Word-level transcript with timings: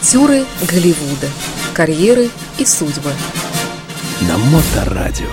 Актеры 0.00 0.46
Голливуда. 0.66 1.28
Карьеры 1.74 2.30
и 2.56 2.64
судьбы. 2.64 3.12
На 4.22 4.38
Моторадио. 4.38 5.26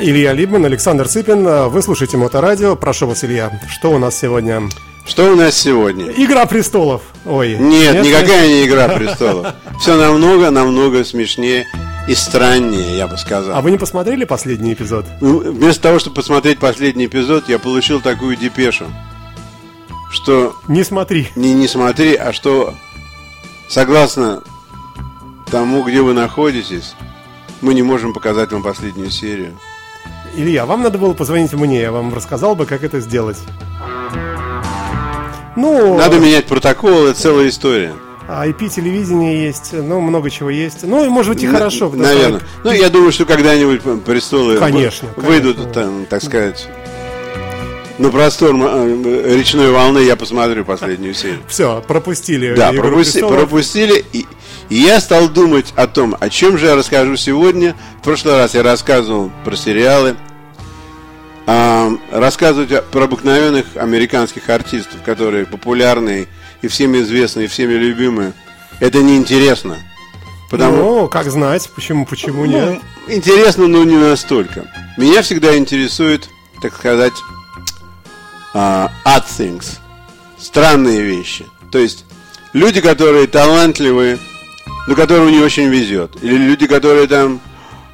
Илья 0.00 0.32
Либман, 0.32 0.64
Александр 0.64 1.08
Цыпин. 1.08 1.68
Вы 1.68 1.82
слушаете 1.82 2.16
Моторадио. 2.16 2.74
Прошу 2.74 3.06
вас, 3.06 3.22
Илья, 3.22 3.60
что 3.68 3.92
у 3.92 3.98
нас 3.98 4.18
сегодня? 4.18 4.62
Что 5.10 5.32
у 5.32 5.34
нас 5.34 5.56
сегодня? 5.56 6.06
Игра 6.12 6.46
престолов. 6.46 7.02
Ой. 7.26 7.56
Нет, 7.58 7.94
нет 7.94 8.04
никакая 8.04 8.46
нет? 8.46 8.50
не 8.50 8.66
Игра 8.66 8.88
престолов. 8.96 9.54
Все 9.80 9.96
намного, 9.96 10.52
намного 10.52 11.02
смешнее 11.02 11.66
и 12.06 12.14
страннее, 12.14 12.96
я 12.96 13.08
бы 13.08 13.16
сказал. 13.18 13.56
А 13.56 13.60
вы 13.60 13.72
не 13.72 13.76
посмотрели 13.76 14.22
последний 14.22 14.72
эпизод? 14.72 15.04
Ну, 15.20 15.40
вместо 15.40 15.82
того, 15.82 15.98
чтобы 15.98 16.14
посмотреть 16.14 16.60
последний 16.60 17.06
эпизод, 17.06 17.48
я 17.48 17.58
получил 17.58 18.00
такую 18.00 18.36
депешу, 18.36 18.84
что... 20.12 20.54
Не 20.68 20.84
смотри. 20.84 21.26
Не, 21.34 21.54
не 21.54 21.66
смотри, 21.66 22.14
а 22.14 22.32
что 22.32 22.72
согласно 23.68 24.44
тому, 25.50 25.82
где 25.82 26.02
вы 26.02 26.12
находитесь, 26.12 26.94
мы 27.62 27.74
не 27.74 27.82
можем 27.82 28.14
показать 28.14 28.52
вам 28.52 28.62
последнюю 28.62 29.10
серию. 29.10 29.58
Илья, 30.36 30.66
вам 30.66 30.82
надо 30.82 30.98
было 30.98 31.14
позвонить 31.14 31.52
мне, 31.52 31.80
я 31.80 31.90
вам 31.90 32.14
рассказал 32.14 32.54
бы, 32.54 32.64
как 32.64 32.84
это 32.84 33.00
сделать. 33.00 33.38
Ну, 35.56 35.96
Надо 35.98 36.18
менять 36.18 36.46
протокол, 36.46 37.06
это 37.06 37.20
целая 37.20 37.48
история. 37.48 37.92
IP-телевидение 38.28 39.44
есть, 39.46 39.72
ну, 39.72 40.00
много 40.00 40.30
чего 40.30 40.50
есть. 40.50 40.84
Ну, 40.84 41.04
и 41.04 41.08
может 41.08 41.34
быть 41.34 41.42
и 41.42 41.46
хорошо. 41.48 41.90
Наверное. 41.90 42.40
Что... 42.40 42.48
Ну, 42.64 42.70
я 42.70 42.88
думаю, 42.88 43.10
что 43.10 43.24
когда-нибудь 43.24 43.82
престолы 44.04 44.56
конечно, 44.56 45.08
выйдут, 45.16 45.56
конечно. 45.56 45.72
Там, 45.72 46.06
так 46.06 46.22
сказать, 46.22 46.68
на 48.00 48.10
простор 48.10 48.54
э, 48.56 49.36
речной 49.36 49.70
волны 49.70 49.98
я 49.98 50.16
посмотрю 50.16 50.64
последнюю 50.64 51.12
серию. 51.12 51.40
Все, 51.48 51.82
пропустили. 51.86 52.54
Да, 52.54 52.72
пропусти, 52.72 53.20
пропустили. 53.20 54.04
И, 54.12 54.26
и 54.70 54.74
я 54.76 55.00
стал 55.00 55.28
думать 55.28 55.74
о 55.76 55.86
том, 55.86 56.16
о 56.18 56.30
чем 56.30 56.56
же 56.56 56.66
я 56.66 56.76
расскажу 56.76 57.16
сегодня. 57.16 57.74
В 58.00 58.04
прошлый 58.04 58.36
раз 58.36 58.54
я 58.54 58.62
рассказывал 58.62 59.30
про 59.44 59.54
сериалы, 59.56 60.16
а, 61.46 61.90
рассказывать 62.12 62.84
про 62.90 63.04
обыкновенных 63.04 63.76
американских 63.76 64.48
артистов, 64.48 65.02
которые 65.04 65.46
популярные 65.46 66.28
и 66.62 66.68
всеми 66.68 66.98
известные, 66.98 67.46
и 67.46 67.48
всеми 67.48 67.72
любимые, 67.74 68.32
это 68.80 69.02
неинтересно. 69.02 69.78
Потому... 70.50 70.76
Ну, 70.76 71.08
как 71.08 71.30
знать, 71.30 71.70
почему, 71.74 72.04
почему 72.04 72.44
ну, 72.44 72.50
нет? 72.50 72.82
Интересно, 73.06 73.68
но 73.68 73.84
не 73.84 73.96
настолько. 73.96 74.66
Меня 74.96 75.22
всегда 75.22 75.56
интересует, 75.56 76.28
так 76.60 76.74
сказать, 76.74 77.14
uh, 78.54 78.90
odd 79.04 79.24
things, 79.26 79.78
странные 80.38 81.02
вещи. 81.02 81.46
То 81.70 81.78
есть 81.78 82.04
люди, 82.52 82.80
которые 82.80 83.28
талантливые, 83.28 84.18
но 84.88 84.94
которым 84.96 85.30
не 85.30 85.38
очень 85.38 85.68
везет. 85.68 86.16
Или 86.22 86.36
люди, 86.36 86.66
которые 86.66 87.06
там 87.06 87.40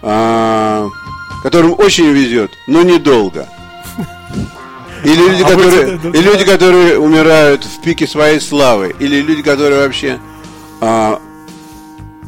uh, 0.03 0.91
которым 1.43 1.75
очень 1.79 2.11
везет, 2.13 2.53
но 2.67 2.83
недолго. 2.83 3.49
Или 5.05 5.29
люди, 5.29 5.43
а 5.45 5.49
которые, 5.49 6.01
и 6.13 6.23
люди, 6.23 6.45
которые 6.45 6.99
умирают 6.99 7.65
в 7.65 7.83
пике 7.83 8.07
своей 8.07 8.41
славы, 8.41 8.95
или 8.99 9.21
люди, 9.21 9.43
которые 9.43 9.83
вообще 9.83 10.19
а, 10.81 11.21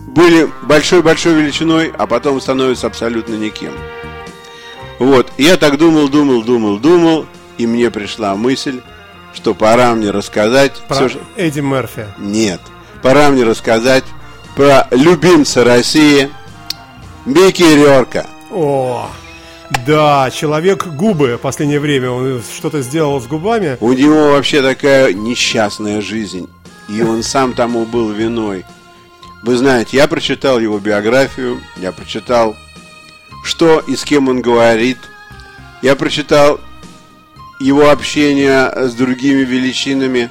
были 0.06 0.48
большой-большой 0.62 1.34
величиной, 1.34 1.92
а 1.96 2.06
потом 2.06 2.40
становятся 2.40 2.86
абсолютно 2.86 3.34
никем. 3.34 3.72
Вот, 4.98 5.30
я 5.38 5.56
так 5.56 5.78
думал, 5.78 6.08
думал, 6.08 6.42
думал, 6.42 6.78
думал, 6.78 7.26
и 7.56 7.66
мне 7.66 7.90
пришла 7.90 8.34
мысль, 8.34 8.80
что 9.32 9.54
пора 9.54 9.94
мне 9.94 10.10
рассказать... 10.10 10.82
Про 10.88 10.94
все, 10.94 11.08
что... 11.10 11.20
Эдди 11.36 11.60
Мерфи. 11.60 12.06
Нет, 12.18 12.60
пора 13.02 13.30
мне 13.30 13.44
рассказать 13.44 14.04
про 14.56 14.88
любимца 14.90 15.62
России 15.62 16.30
Микки 17.24 17.62
Рерка. 17.62 18.26
О, 18.50 19.10
да, 19.86 20.30
человек 20.30 20.86
губы 20.86 21.36
в 21.36 21.40
последнее 21.40 21.80
время, 21.80 22.10
он 22.10 22.42
что-то 22.56 22.80
сделал 22.82 23.20
с 23.20 23.26
губами. 23.26 23.76
У 23.80 23.92
него 23.92 24.30
вообще 24.30 24.62
такая 24.62 25.12
несчастная 25.12 26.00
жизнь, 26.00 26.48
и 26.88 27.02
он 27.02 27.22
сам 27.22 27.52
тому 27.52 27.84
был 27.84 28.10
виной. 28.10 28.64
Вы 29.42 29.56
знаете, 29.56 29.96
я 29.98 30.08
прочитал 30.08 30.58
его 30.58 30.78
биографию, 30.78 31.60
я 31.76 31.92
прочитал, 31.92 32.56
что 33.44 33.80
и 33.80 33.94
с 33.94 34.04
кем 34.04 34.28
он 34.28 34.40
говорит, 34.40 34.98
я 35.82 35.94
прочитал 35.94 36.58
его 37.60 37.90
общение 37.90 38.70
с 38.74 38.94
другими 38.94 39.42
величинами 39.42 40.30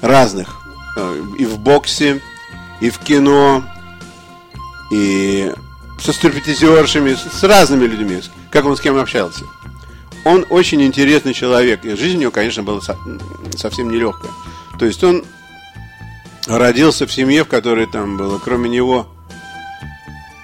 разных, 0.00 0.56
э, 0.96 1.22
и 1.38 1.44
в 1.44 1.58
боксе, 1.58 2.20
и 2.80 2.90
в 2.90 2.98
кино, 2.98 3.62
и 4.90 5.52
со 6.02 6.12
стриптизершами, 6.12 7.14
с 7.14 7.42
разными 7.44 7.86
людьми, 7.86 8.20
как 8.50 8.64
он 8.64 8.76
с 8.76 8.80
кем 8.80 8.98
общался. 8.98 9.44
Он 10.24 10.44
очень 10.50 10.82
интересный 10.82 11.34
человек, 11.34 11.84
и 11.84 11.94
жизнь 11.94 12.18
у 12.18 12.20
него, 12.20 12.30
конечно, 12.30 12.62
была 12.62 12.80
совсем 13.56 13.90
нелегкая. 13.90 14.30
То 14.78 14.86
есть 14.86 15.02
он 15.04 15.24
родился 16.46 17.06
в 17.06 17.12
семье, 17.12 17.44
в 17.44 17.48
которой 17.48 17.86
там 17.86 18.16
было, 18.16 18.38
кроме 18.38 18.68
него, 18.68 19.06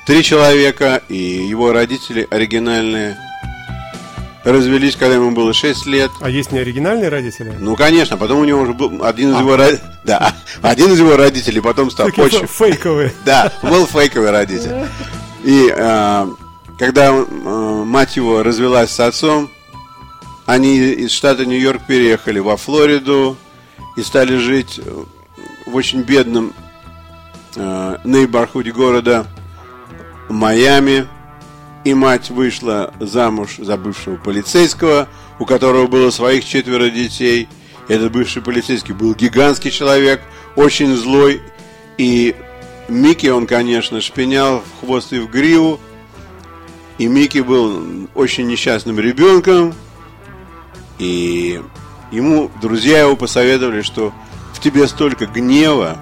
три 0.07 0.23
человека, 0.23 1.03
и 1.09 1.17
его 1.17 1.73
родители 1.73 2.27
оригинальные 2.31 3.17
развелись, 4.45 4.97
когда 4.97 5.17
ему 5.17 5.33
было 5.33 5.53
6 5.53 5.87
лет. 5.87 6.11
А 6.21 6.31
есть 6.31 6.53
не 6.53 6.59
оригинальные 6.59 7.09
родители? 7.09 7.53
Ну, 7.59 7.77
конечно, 7.77 8.17
потом 8.17 8.39
у 8.41 8.45
него 8.45 8.63
уже 8.63 8.73
был 8.73 9.05
один 9.05 9.31
из 9.31 9.37
а. 9.37 9.41
его 9.41 9.57
родителей. 9.57 9.89
Да, 10.05 10.35
один 10.63 10.93
из 10.93 10.99
его 10.99 11.17
родителей 11.17 11.61
потом 11.61 11.91
стал 11.91 12.11
позже. 12.11 12.47
Фейковые. 12.47 13.13
Да, 13.25 13.53
был 13.63 13.87
фейковый 13.87 14.31
родитель. 14.31 14.89
И 15.49 15.73
э, 15.75 16.27
когда 16.79 17.07
э, 17.07 17.23
мать 17.87 18.17
его 18.17 18.43
развелась 18.43 18.91
с 18.91 19.01
отцом, 19.01 19.49
они 20.45 20.77
из 20.77 21.11
штата 21.11 21.47
Нью-Йорк 21.47 21.87
переехали 21.87 22.39
во 22.39 22.59
Флориду 22.59 23.35
и 23.97 24.03
стали 24.03 24.37
жить 24.37 24.79
в 25.65 25.75
очень 25.75 26.03
бедном 26.03 26.53
э, 27.57 27.97
нейборхуде 28.05 28.73
города 28.73 29.27
Майами. 30.29 31.09
И 31.83 31.95
мать 31.95 32.29
вышла 32.29 32.93
замуж 33.01 33.57
за 33.57 33.79
бывшего 33.79 34.17
полицейского, 34.17 35.09
у 35.39 35.47
которого 35.47 35.87
было 35.87 36.11
своих 36.11 36.45
четверо 36.45 36.91
детей. 36.91 37.49
Этот 37.89 38.13
бывший 38.13 38.43
полицейский 38.43 38.93
был 38.93 39.15
гигантский 39.15 39.71
человек, 39.71 40.21
очень 40.57 40.95
злой. 40.95 41.41
И 41.97 42.37
Микки 42.89 43.27
он, 43.27 43.47
конечно, 43.47 44.01
шпинял 44.01 44.61
в 44.63 44.81
хвост 44.81 45.13
и 45.13 45.19
в 45.19 45.31
гриву. 45.31 45.79
И 46.97 47.07
Микки 47.07 47.39
был 47.39 48.09
очень 48.15 48.47
несчастным 48.47 48.99
ребенком. 48.99 49.75
И 50.99 51.61
ему 52.11 52.51
друзья 52.61 53.01
его 53.01 53.15
посоветовали, 53.15 53.83
что 53.83 54.13
в 54.55 54.61
тебе 54.61 54.89
столько 54.89 55.27
гнева, 55.27 55.99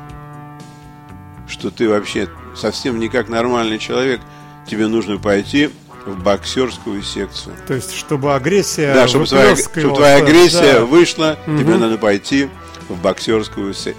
что 1.48 1.70
ты 1.70 1.88
вообще 1.88 2.28
совсем 2.54 2.98
не 2.98 3.08
как 3.08 3.28
нормальный 3.28 3.78
человек. 3.78 4.20
Тебе 4.66 4.86
нужно 4.86 5.18
пойти 5.18 5.70
в 6.06 6.22
боксерскую 6.22 7.02
секцию. 7.02 7.56
То 7.66 7.74
есть, 7.74 7.94
чтобы 7.94 8.34
агрессия... 8.34 8.94
Да, 8.94 9.08
чтобы 9.08 9.26
твоя, 9.26 9.56
чтобы 9.56 9.96
твоя 9.96 10.16
агрессия 10.16 10.74
да. 10.74 10.84
вышла, 10.84 11.36
угу. 11.46 11.58
тебе 11.58 11.74
надо 11.76 11.98
пойти 11.98 12.48
в 12.88 13.00
боксерскую 13.00 13.74
се, 13.74 13.94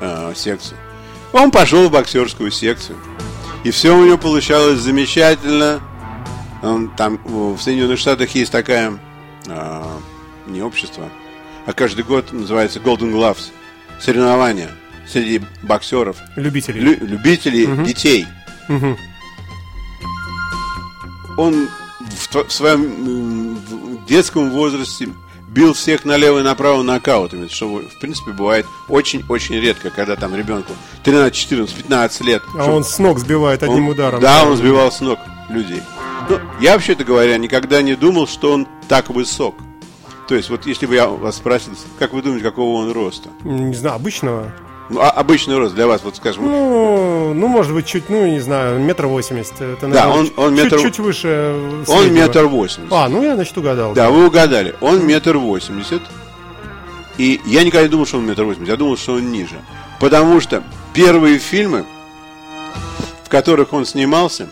э, 0.00 0.32
секцию. 0.34 0.78
Он 1.32 1.50
пошел 1.50 1.88
в 1.88 1.92
боксерскую 1.92 2.50
секцию. 2.50 2.98
И 3.64 3.70
все 3.70 3.96
у 3.96 4.04
него 4.04 4.18
получалось 4.18 4.78
замечательно. 4.78 5.80
Он, 6.62 6.88
там 6.90 7.20
в 7.24 7.58
Соединенных 7.58 7.98
Штатах 7.98 8.34
есть 8.34 8.50
такая 8.50 8.98
э, 9.46 9.98
не 10.46 10.62
общество, 10.62 11.08
а 11.66 11.72
каждый 11.72 12.04
год 12.04 12.32
называется 12.32 12.80
Golden 12.80 13.12
Gloves. 13.12 13.50
Соревнования 14.00 14.70
среди 15.08 15.42
боксеров. 15.62 16.16
Любителей. 16.36 16.80
Лю, 16.80 16.96
любителей 17.00 17.66
угу. 17.66 17.82
детей. 17.82 18.26
Угу. 18.68 18.96
Он 21.36 21.68
в, 22.00 22.44
в 22.44 22.52
своем 22.52 23.56
в 23.56 24.06
детском 24.06 24.50
возрасте 24.50 25.08
бил 25.58 25.74
всех 25.74 26.04
налево 26.04 26.38
и 26.38 26.42
направо 26.42 26.82
нокаутами, 26.82 27.48
что, 27.48 27.66
в 27.66 27.98
принципе, 27.98 28.30
бывает 28.30 28.64
очень-очень 28.88 29.56
редко, 29.56 29.90
когда 29.90 30.14
там 30.14 30.36
ребенку 30.36 30.72
13, 31.02 31.34
14, 31.34 31.74
15 31.74 32.20
лет. 32.20 32.42
А 32.54 32.62
что... 32.62 32.70
он 32.70 32.84
с 32.84 32.96
ног 33.00 33.18
сбивает 33.18 33.64
одним 33.64 33.86
он, 33.86 33.90
ударом. 33.90 34.20
Да, 34.20 34.44
он 34.44 34.56
сбивал 34.56 34.92
с 34.92 35.00
ног 35.00 35.18
людей. 35.48 35.82
Ну, 36.30 36.38
я, 36.60 36.74
вообще-то 36.74 37.02
говоря, 37.02 37.36
никогда 37.38 37.82
не 37.82 37.96
думал, 37.96 38.28
что 38.28 38.52
он 38.52 38.68
так 38.86 39.10
высок. 39.10 39.56
То 40.28 40.36
есть, 40.36 40.48
вот 40.48 40.64
если 40.64 40.86
бы 40.86 40.94
я 40.94 41.08
вас 41.08 41.36
спросил, 41.36 41.72
как 41.98 42.12
вы 42.12 42.22
думаете, 42.22 42.44
какого 42.44 42.76
он 42.76 42.92
роста? 42.92 43.30
Не 43.42 43.74
знаю, 43.74 43.96
обычного. 43.96 44.54
Ну, 44.90 45.00
а- 45.00 45.10
обычный 45.10 45.58
рост 45.58 45.74
для 45.74 45.86
вас, 45.86 46.00
вот 46.02 46.16
скажем. 46.16 46.44
Ну, 46.46 47.34
ну, 47.34 47.46
может 47.46 47.74
быть, 47.74 47.84
чуть, 47.86 48.08
ну, 48.08 48.26
не 48.26 48.40
знаю, 48.40 48.80
метр 48.80 49.06
восемьдесят. 49.06 49.60
Это, 49.60 49.82
Да, 49.82 49.88
наверное, 49.88 50.12
он- 50.14 50.26
чуть- 50.26 50.38
он 50.38 50.54
метр- 50.54 50.80
Чуть, 50.80 50.98
выше 50.98 51.28
э, 51.28 51.82
он 51.86 52.00
среднего. 52.00 52.22
метр 52.22 52.44
восемьдесят. 52.46 52.92
А, 52.92 53.08
ну 53.08 53.22
я, 53.22 53.34
значит, 53.34 53.56
угадал. 53.58 53.92
Да, 53.92 54.08
вы 54.10 54.26
угадали. 54.26 54.74
Он 54.80 55.06
метр 55.06 55.36
восемьдесят. 55.36 56.00
И 57.18 57.40
я 57.44 57.64
никогда 57.64 57.82
не 57.82 57.90
думал, 57.90 58.06
что 58.06 58.16
он 58.18 58.26
метр 58.26 58.44
восемьдесят. 58.44 58.70
Я 58.70 58.76
думал, 58.76 58.96
что 58.96 59.12
он 59.14 59.30
ниже. 59.30 59.60
Потому 60.00 60.40
что 60.40 60.62
первые 60.94 61.38
фильмы, 61.38 61.84
в 63.24 63.28
которых 63.28 63.74
он 63.74 63.84
снимался, 63.84 64.48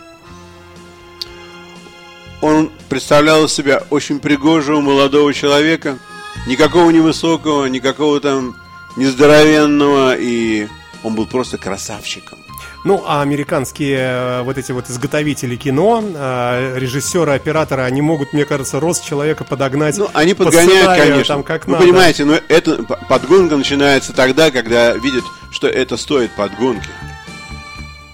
он 2.42 2.70
представлял 2.88 3.44
из 3.46 3.52
себя 3.54 3.82
очень 3.90 4.18
пригожего 4.20 4.80
молодого 4.80 5.32
человека, 5.32 5.98
никакого 6.46 6.90
невысокого, 6.90 7.64
никакого 7.66 8.20
там 8.20 8.54
нездоровенного, 8.96 10.16
и 10.16 10.68
он 11.02 11.14
был 11.14 11.26
просто 11.26 11.58
красавчиком. 11.58 12.38
Ну, 12.84 13.02
а 13.04 13.20
американские 13.22 13.98
э, 13.98 14.42
вот 14.42 14.58
эти 14.58 14.70
вот 14.70 14.88
изготовители 14.88 15.56
кино, 15.56 16.04
э, 16.04 16.78
режиссеры, 16.78 17.32
операторы, 17.32 17.82
они 17.82 18.00
могут, 18.00 18.32
мне 18.32 18.44
кажется, 18.44 18.78
рост 18.78 19.04
человека 19.04 19.42
подогнать. 19.42 19.98
Ну, 19.98 20.08
они 20.14 20.34
по 20.34 20.44
подгоняют, 20.44 20.72
сценарию, 20.72 21.06
конечно. 21.06 21.34
Там, 21.34 21.42
как 21.42 21.66
Вы 21.66 21.72
надо. 21.72 21.84
понимаете, 21.84 22.24
но 22.24 22.38
это 22.48 22.84
подгонка 23.08 23.56
начинается 23.56 24.12
тогда, 24.12 24.52
когда 24.52 24.92
видят, 24.92 25.24
что 25.50 25.66
это 25.66 25.96
стоит 25.96 26.30
подгонки. 26.36 26.88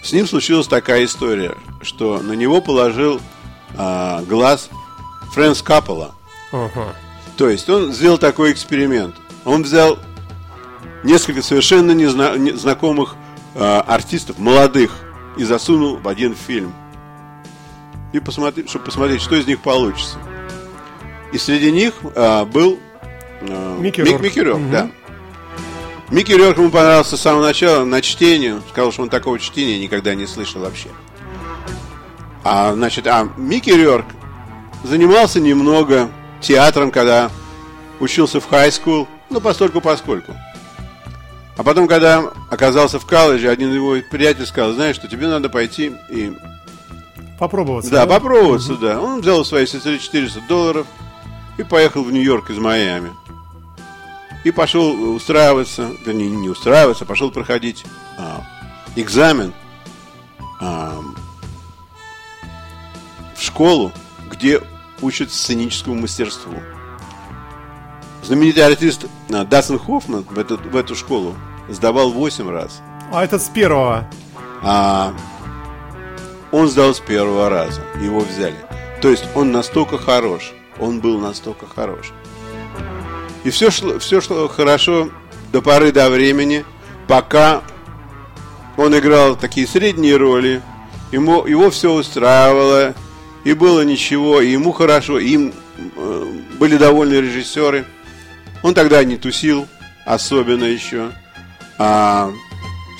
С 0.03 0.13
ним 0.13 0.27
случилась 0.27 0.67
такая 0.67 1.05
история, 1.05 1.55
что 1.83 2.21
на 2.21 2.33
него 2.33 2.61
положил 2.61 3.21
а, 3.77 4.23
глаз 4.23 4.71
Фрэнс 5.35 5.63
Каппола. 5.63 6.15
Ага. 6.51 6.95
То 7.37 7.49
есть 7.49 7.69
он 7.69 7.93
сделал 7.93 8.19
такой 8.19 8.53
эксперимент. 8.53 9.15
Он 9.45 9.63
взял 9.63 9.99
несколько 11.03 11.43
совершенно 11.43 11.93
незна- 11.93 12.37
незнакомых 12.39 13.17
а, 13.55 13.81
артистов, 13.87 14.39
молодых, 14.39 14.93
и 15.37 15.45
засунул 15.45 15.97
в 15.97 16.09
один 16.09 16.35
фильм. 16.35 16.73
И 18.13 18.21
посмотреть, 18.21 18.69
чтобы 18.69 18.85
посмотреть, 18.87 19.23
что 19.23 19.37
из 19.37 19.47
них 19.47 19.61
получится. 19.61 20.19
И 21.33 21.39
среди 21.39 21.71
них 21.73 21.95
а, 22.15 22.45
был 22.45 22.79
а, 23.43 23.79
Микки 23.79 24.01
Рурк, 24.41 24.59
Мгм. 24.59 24.71
да. 24.71 24.91
Микки 26.11 26.33
Рурк 26.33 26.59
ему 26.59 26.71
понравился 26.71 27.17
с 27.17 27.21
самого 27.21 27.43
начала 27.45 27.85
на 27.85 28.03
чтении. 28.03 28.55
Сказал, 28.71 28.93
что 28.93 29.03
он 29.03 29.09
такого 29.09 29.39
чтения 29.39 29.79
никогда 29.79 30.15
не 30.15 30.27
слышал 30.27 30.61
вообще. 30.61 30.89
А, 32.45 32.73
значит, 32.75 33.07
а 33.07 33.29
Микки 33.37 33.71
Рёрк 33.71 34.07
занимался 34.85 35.41
немного 35.41 36.11
театром, 36.41 36.91
когда 36.91 37.31
учился 38.01 38.41
в 38.41 38.49
хай-скул, 38.49 39.07
ну, 39.31 39.41
постольку 39.41 39.81
поскольку. 39.81 40.35
А 41.57 41.63
потом, 41.63 41.87
когда 41.87 42.33
оказался 42.51 42.99
в 42.99 43.07
колледже, 43.07 43.49
один 43.49 43.73
его 43.73 43.97
приятель 44.11 44.47
сказал, 44.47 44.73
знаешь, 44.73 44.97
что 44.97 45.09
тебе 45.09 45.27
надо 45.29 45.49
пойти 45.49 45.93
и... 46.09 46.33
Попробоваться. 47.39 47.91
Да, 47.91 48.07
попробоваться, 48.07 48.77
да. 48.77 49.01
Он 49.01 49.21
взял 49.21 49.41
у 49.41 49.45
своей 49.45 49.67
сестры 49.67 49.99
400 49.99 50.43
долларов 50.43 50.87
и 51.59 51.63
поехал 51.63 52.05
в 52.05 52.13
Нью-Йорк 52.13 52.51
из 52.51 52.59
Майами. 52.59 53.13
И 54.45 54.51
пошел 54.51 55.15
устраиваться, 55.15 55.91
вернее, 56.05 56.31
не 56.31 56.49
устраиваться, 56.49 57.05
а 57.05 57.07
пошел 57.07 57.31
проходить 57.31 57.85
а, 58.19 58.43
экзамен 58.97 59.53
а, 60.61 61.01
в 63.37 63.43
школу, 63.43 63.93
где 64.31 64.61
учат 65.01 65.31
сценическому 65.33 65.97
мастерству. 66.01 66.55
Знаменитый 68.23 68.65
артист 68.65 69.07
а, 69.31 69.45
Дастин 69.45 69.79
Хоффман 69.79 70.25
в 70.29 70.39
эту, 70.39 70.57
в 70.57 70.77
эту 70.77 70.95
школу 70.95 71.35
сдавал 71.69 72.11
8 72.13 72.49
раз. 72.51 72.81
А 73.13 73.25
этот 73.25 73.43
с 73.43 73.49
первого. 73.49 74.09
А 74.63 75.13
он 76.53 76.69
сдал 76.69 76.95
с 76.95 77.01
первого 77.01 77.49
раза. 77.49 77.83
Его 78.01 78.21
взяли. 78.21 78.57
То 79.01 79.09
есть 79.09 79.25
он 79.35 79.51
настолько 79.51 79.99
хорош. 79.99 80.53
Он 80.79 81.01
был 81.01 81.19
настолько 81.19 81.67
хорош. 81.67 82.13
И 83.45 83.51
все 83.51 83.71
шло, 83.71 83.99
все 83.99 84.21
шло 84.21 84.47
хорошо 84.49 85.11
до 85.53 85.61
поры 85.61 85.91
до 85.93 86.09
времени, 86.09 86.65
пока 87.09 87.63
он 88.77 88.97
играл 88.97 89.37
такие 89.37 89.67
средние 89.67 90.17
роли. 90.17 90.63
Ему, 91.11 91.45
его 91.45 91.71
все 91.71 91.93
устраивало. 91.93 92.95
И 93.45 93.55
было 93.55 93.81
ничего, 93.81 94.41
и 94.41 94.53
ему 94.53 94.71
хорошо, 94.71 95.19
и 95.19 95.31
им 95.31 95.53
э, 95.97 96.27
были 96.61 96.77
довольны 96.77 97.15
режиссеры. 97.15 97.85
Он 98.63 98.75
тогда 98.75 99.03
не 99.05 99.17
тусил, 99.17 99.67
особенно 100.05 100.65
еще. 100.65 101.11
А 101.79 102.31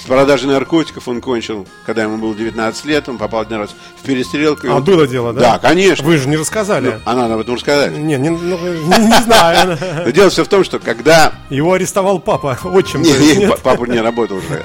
с 0.01 0.05
продажей 0.07 0.49
наркотиков 0.49 1.07
он 1.07 1.21
кончил, 1.21 1.69
когда 1.87 2.03
ему 2.03 2.17
было 2.17 2.35
19 2.35 2.85
лет, 2.87 3.09
он 3.09 3.19
попал 3.19 3.43
один 3.43 3.59
раз 3.59 3.71
в 4.01 4.05
перестрелку. 4.05 4.67
А 4.69 4.77
он- 4.77 4.85
было 4.85 5.07
дело, 5.07 5.33
да? 5.33 5.41
Да, 5.41 5.59
конечно. 5.61 6.05
Вы 6.05 6.17
же 6.17 6.29
не 6.29 6.37
рассказали. 6.37 7.01
А 7.05 7.15
надо 7.15 7.35
об 7.35 7.41
этом 7.41 7.55
рассказать. 7.55 7.93
Не, 7.93 8.17
не, 8.17 8.31
ну, 8.31 8.39
не- 8.59 9.07
не 9.07 9.23
знаю. 9.23 9.79
Но 10.05 10.11
дело 10.11 10.31
все 10.31 10.45
в 10.45 10.49
том, 10.49 10.65
что 10.65 10.81
когда 10.81 11.33
Его 11.51 11.75
арестовал 11.75 12.19
папа, 12.19 12.59
отчим. 12.65 13.03
Не, 13.03 13.13
не, 13.37 13.47
папа 13.63 13.85
не 13.85 14.01
работал 14.01 14.39
уже. 14.39 14.65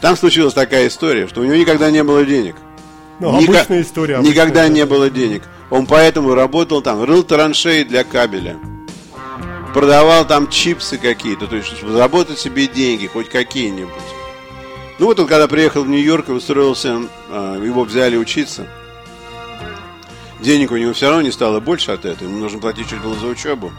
Там 0.00 0.16
случилась 0.16 0.54
такая 0.54 0.88
история, 0.88 1.26
что 1.28 1.42
у 1.42 1.44
него 1.44 1.56
никогда 1.56 1.90
не 1.90 2.02
было 2.02 2.24
денег. 2.24 2.56
Ну, 3.20 3.38
Ника- 3.38 3.56
обычная 3.58 3.82
история. 3.82 4.14
обычная 4.16 4.32
Никогда 4.32 4.60
история. 4.62 4.74
не 4.80 4.86
было 4.86 5.10
денег. 5.10 5.42
Он 5.70 5.84
поэтому 5.86 6.34
работал 6.34 6.80
там, 6.80 7.02
рыл 7.04 7.24
траншеи 7.24 7.82
для 7.82 8.04
кабеля. 8.04 8.56
Продавал 9.74 10.26
там 10.26 10.48
чипсы 10.48 10.98
какие-то, 10.98 11.46
то 11.46 11.56
есть 11.56 11.80
заработать 11.80 12.38
себе 12.38 12.66
деньги, 12.66 13.06
хоть 13.06 13.28
какие-нибудь. 13.28 13.92
Ну 14.98 15.06
вот 15.06 15.20
он 15.20 15.26
когда 15.26 15.46
приехал 15.46 15.84
в 15.84 15.88
Нью-Йорк 15.88 16.28
и 16.28 16.32
устроился, 16.32 17.02
а, 17.28 17.62
его 17.62 17.84
взяли 17.84 18.16
учиться. 18.16 18.66
Денег 20.40 20.72
у 20.72 20.76
него 20.76 20.92
все 20.92 21.08
равно 21.08 21.22
не 21.22 21.30
стало 21.30 21.60
больше 21.60 21.92
от 21.92 22.04
этого, 22.04 22.28
ему 22.28 22.38
нужно 22.38 22.60
платить 22.60 22.88
чуть 22.88 23.00
было 23.00 23.14
за 23.14 23.26
учебу. 23.26 23.72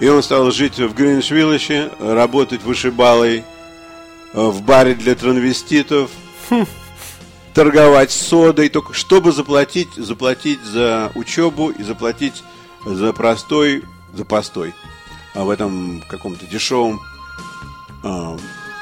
И 0.00 0.08
он 0.08 0.22
стал 0.22 0.50
жить 0.50 0.78
в 0.78 0.94
Гринвич-Виллище, 0.94 1.90
работать 2.14 2.62
вышибалой 2.62 3.38
э, 3.38 4.40
в 4.40 4.62
баре 4.62 4.94
для 4.94 5.14
транвеститов, 5.14 6.10
торговать 7.54 8.10
содой, 8.10 8.68
только 8.68 8.92
чтобы 8.94 9.32
заплатить, 9.32 9.92
заплатить 9.96 10.62
за 10.62 11.10
учебу 11.14 11.70
и 11.70 11.82
заплатить 11.82 12.44
за 12.84 13.12
простой, 13.12 13.82
за 14.12 14.24
постой 14.24 14.74
а 15.38 15.44
в 15.44 15.50
этом 15.50 16.02
каком-то 16.08 16.46
дешевом 16.46 17.00
э, 18.02 18.36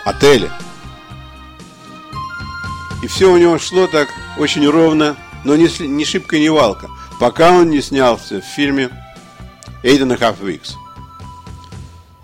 отеле. 0.06 0.50
И 3.02 3.06
все 3.08 3.30
у 3.30 3.36
него 3.36 3.58
шло 3.58 3.86
так 3.86 4.08
очень 4.38 4.66
ровно, 4.66 5.16
но 5.44 5.54
не, 5.54 5.68
не 5.86 6.04
шибко 6.06 6.38
не 6.38 6.48
валка, 6.48 6.88
пока 7.20 7.52
он 7.52 7.68
не 7.68 7.82
снялся 7.82 8.40
в 8.40 8.44
фильме 8.44 8.88
«Eight 9.82 10.00
and 10.00 10.12
a 10.12 10.16
Half 10.16 10.40
Weeks». 10.40 10.72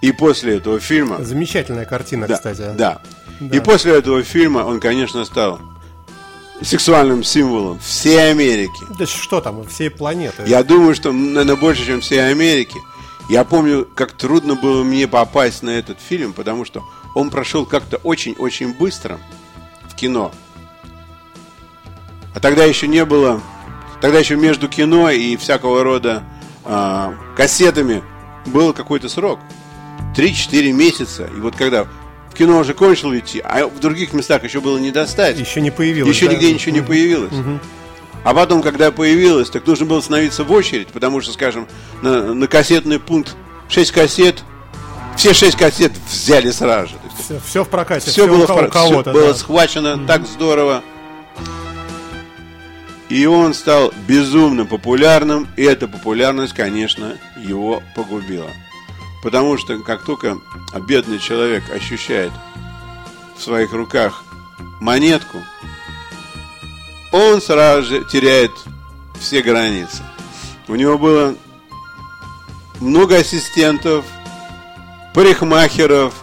И 0.01 0.13
после 0.13 0.57
этого 0.57 0.81
фильма... 0.81 1.23
Замечательная 1.23 1.85
картина, 1.85 2.27
Да, 2.27 2.37
кстати. 2.37 2.73
да. 2.75 3.03
Да. 3.39 3.57
И 3.57 3.61
после 3.61 3.93
этого 3.99 4.23
фильма 4.23 4.61
он, 4.61 4.81
конечно, 4.81 5.25
стал 5.27 5.61
сексуальным 6.63 7.23
символом 7.23 7.79
всей 7.81 8.31
Америки. 8.31 8.85
Да 8.99 9.07
что 9.07 9.41
там, 9.41 9.67
всей 9.67 9.91
планеты. 9.91 10.45
Я 10.47 10.63
думаю, 10.63 10.95
что, 10.95 11.13
наверное, 11.13 11.57
больше, 11.57 11.85
чем 11.85 12.01
всей 12.01 12.31
Америки. 12.31 12.79
Я 13.29 13.45
помню, 13.45 13.89
как 13.95 14.13
трудно 14.13 14.55
было 14.55 14.83
мне 14.83 15.07
попасть 15.07 15.63
на 15.63 15.71
этот 15.71 16.01
фильм, 16.01 16.33
потому 16.33 16.65
что 16.65 16.83
он 17.15 17.31
прошел 17.31 17.65
как-то 17.67 17.99
очень-очень 17.99 18.75
быстро 18.75 19.19
в 19.89 19.95
кино. 19.95 20.33
А 22.35 22.41
тогда 22.41 22.65
еще 22.65 22.89
не 22.89 23.05
было, 23.05 23.41
тогда 24.01 24.19
еще 24.19 24.37
между 24.37 24.69
кино 24.69 25.11
и 25.11 25.37
всякого 25.37 25.83
рода 25.83 26.25
а, 26.65 27.15
кассетами 27.37 28.03
был 28.47 28.73
какой-то 28.73 29.09
срок. 29.09 29.39
3-4 30.17 30.73
месяца. 30.73 31.25
И 31.25 31.41
вот 31.41 31.57
когда 31.57 31.87
в 32.31 32.35
кино 32.35 32.59
уже 32.59 32.75
кончил 32.75 33.17
идти, 33.17 33.41
а 33.41 33.67
в 33.67 33.79
других 33.79 34.13
местах 34.13 34.45
еще 34.45 34.61
было 34.61 34.79
не 34.79 34.91
достать. 34.91 35.39
Еще 35.39 35.61
не 35.61 35.71
появилось. 35.71 36.15
Еще 36.15 36.27
да? 36.27 36.33
нигде 36.33 36.53
ничего 36.53 36.75
не 36.75 36.83
появилось. 36.83 37.33
А 38.25 38.35
потом, 38.35 38.63
когда 38.63 38.91
появилось, 38.93 39.51
так 39.51 39.67
нужно 39.67 39.87
было 39.87 40.01
становиться 40.01 40.45
в 40.45 40.53
очередь, 40.53 40.89
потому 40.89 41.21
что, 41.21 41.33
скажем, 41.33 41.67
на, 42.03 42.35
на 42.35 42.47
кассетный 42.47 43.01
пункт 43.01 43.35
6 43.69 43.91
кассет, 43.91 44.45
все 45.17 45.35
6 45.35 45.57
кассет 45.57 45.93
взяли 46.11 46.51
сразу 46.53 46.91
же. 46.91 46.95
Все, 47.23 47.41
все 47.45 47.65
в 47.65 47.69
прокате. 47.69 48.11
Все 48.11 48.27
было, 48.27 48.45
у 48.45 48.47
кого- 48.47 48.61
в- 48.63 48.67
у 48.67 48.71
кого-то. 48.71 49.11
всё 49.11 49.13
было 49.13 49.33
да. 49.33 49.35
схвачено 49.35 50.07
так 50.07 50.27
здорово. 50.27 50.83
И 53.09 53.27
он 53.27 53.53
стал 53.53 53.93
безумно 54.09 54.65
популярным, 54.65 55.47
и 55.57 55.63
эта 55.65 55.87
популярность, 55.87 56.55
конечно, 56.55 57.19
его 57.37 57.83
погубила. 57.95 58.49
Потому 59.23 59.59
что 59.59 59.79
как 59.81 60.03
только 60.05 60.39
бедный 60.89 61.19
человек 61.19 61.63
ощущает 61.75 62.33
в 63.37 63.43
своих 63.43 63.73
руках 63.73 64.25
монетку, 64.81 65.39
он 67.13 67.41
сразу 67.41 67.83
же 67.83 68.05
теряет 68.05 68.53
все 69.21 69.43
границы. 69.43 70.03
У 70.69 70.75
него 70.75 70.99
было 70.99 71.35
много 72.81 73.17
ассистентов, 73.17 74.05
парикмахеров, 75.15 76.15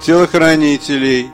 телохранителей. 0.00 1.30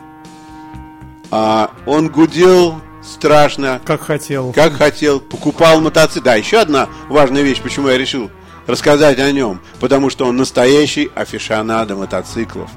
А 1.30 1.70
он 1.86 2.08
гудел 2.08 2.80
страшно, 3.02 3.80
Как 3.84 4.02
хотел. 4.02 4.52
как 4.52 4.74
хотел, 4.74 5.20
покупал 5.20 5.80
мотоцикл. 5.80 6.24
Да, 6.24 6.34
еще 6.36 6.58
одна 6.60 6.88
важная 7.08 7.42
вещь, 7.42 7.60
почему 7.60 7.88
я 7.88 7.98
решил 7.98 8.30
рассказать 8.66 9.18
о 9.18 9.30
нем. 9.30 9.60
Потому 9.80 10.10
что 10.10 10.26
он 10.26 10.36
настоящий 10.36 11.10
афишанадо 11.14 11.96
мотоциклов. 11.96 12.70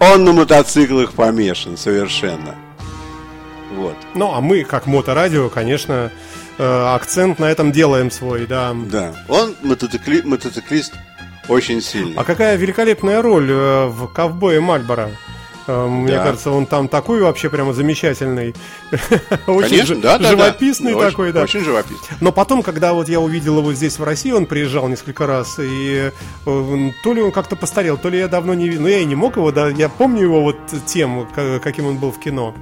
Он 0.00 0.24
на 0.24 0.32
мотоциклах 0.32 1.12
помешан 1.12 1.76
совершенно. 1.76 2.54
Вот. 3.76 3.96
Ну, 4.14 4.32
а 4.34 4.40
мы, 4.40 4.64
как 4.64 4.86
моторадио, 4.86 5.48
конечно, 5.48 6.10
э, 6.58 6.94
акцент 6.94 7.38
на 7.38 7.44
этом 7.46 7.70
делаем 7.72 8.10
свой, 8.10 8.46
да. 8.46 8.74
Да, 8.90 9.14
он 9.28 9.54
мотоцикли- 9.62 10.26
мотоциклист 10.26 10.94
очень 11.48 11.80
сильный. 11.82 12.14
А 12.16 12.24
какая 12.24 12.56
великолепная 12.56 13.22
роль 13.22 13.50
э, 13.50 13.86
в 13.86 14.08
«Ковбое 14.08 14.60
Мальборо». 14.60 15.10
Э, 15.68 15.86
Мне 15.88 16.12
Да. 16.12 16.22
кажется, 16.24 16.50
он 16.52 16.64
там 16.66 16.86
такой 16.88 17.20
вообще 17.20 17.50
прямо 17.50 17.72
замечательный. 17.72 18.54
Очень 19.48 19.68
Конечно, 19.68 19.96
да, 19.96 20.16
да, 20.16 20.24
да. 20.24 20.30
живописный 20.30 20.94
Очень- 20.94 21.10
такой, 21.10 21.32
да. 21.32 21.42
Очень 21.42 21.60
живописный. 21.64 22.16
Но 22.20 22.30
потом, 22.32 22.62
когда 22.62 22.92
вот 22.94 23.08
я 23.08 23.20
увидел 23.20 23.58
его 23.58 23.72
здесь 23.74 23.98
в 23.98 24.04
России, 24.04 24.30
он 24.30 24.46
приезжал 24.46 24.86
несколько 24.88 25.26
раз, 25.26 25.56
и 25.60 26.12
то 26.44 27.12
ли 27.12 27.20
он 27.20 27.32
как-то 27.32 27.56
постарел, 27.56 27.98
то 27.98 28.08
ли 28.08 28.18
я 28.18 28.28
давно 28.28 28.54
не 28.54 28.68
видел. 28.68 28.82
Ну, 28.82 28.88
я 28.88 28.98
и 29.00 29.04
не 29.04 29.16
мог 29.16 29.36
его, 29.36 29.50
да, 29.52 29.68
я 29.68 29.88
помню 29.88 30.22
его 30.22 30.40
вот 30.40 30.56
тем, 30.86 31.26
ка- 31.34 31.58
каким 31.62 31.86
он 31.86 31.96
был 31.98 32.12
в 32.12 32.20
кино. 32.20 32.54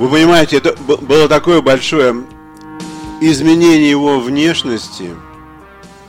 Вы 0.00 0.08
понимаете, 0.08 0.56
это 0.56 0.74
было 0.82 1.28
такое 1.28 1.60
большое 1.60 2.24
изменение 3.20 3.90
его 3.90 4.18
внешности 4.18 5.10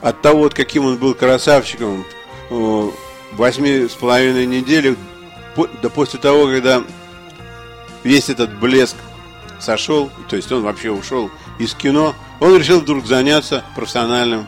от 0.01 0.21
того, 0.21 0.43
вот 0.43 0.53
каким 0.53 0.86
он 0.86 0.95
был 0.95 1.13
красавчиком 1.13 2.05
э, 2.50 2.89
восьми 3.33 3.89
с 3.89 3.91
половиной 3.91 4.45
недель, 4.45 4.95
да 5.81 5.89
после 5.89 6.21
того, 6.21 6.45
когда 6.45 6.83
весь 8.05 8.29
этот 8.29 8.57
блеск 8.57 8.95
сошел, 9.60 10.10
то 10.29 10.38
есть 10.38 10.50
он 10.53 10.63
вообще 10.63 10.89
ушел 10.89 11.29
из 11.60 11.74
кино, 11.74 12.15
он 12.39 12.55
решил 12.57 12.79
вдруг 12.79 13.05
заняться 13.05 13.65
профессиональным 13.75 14.45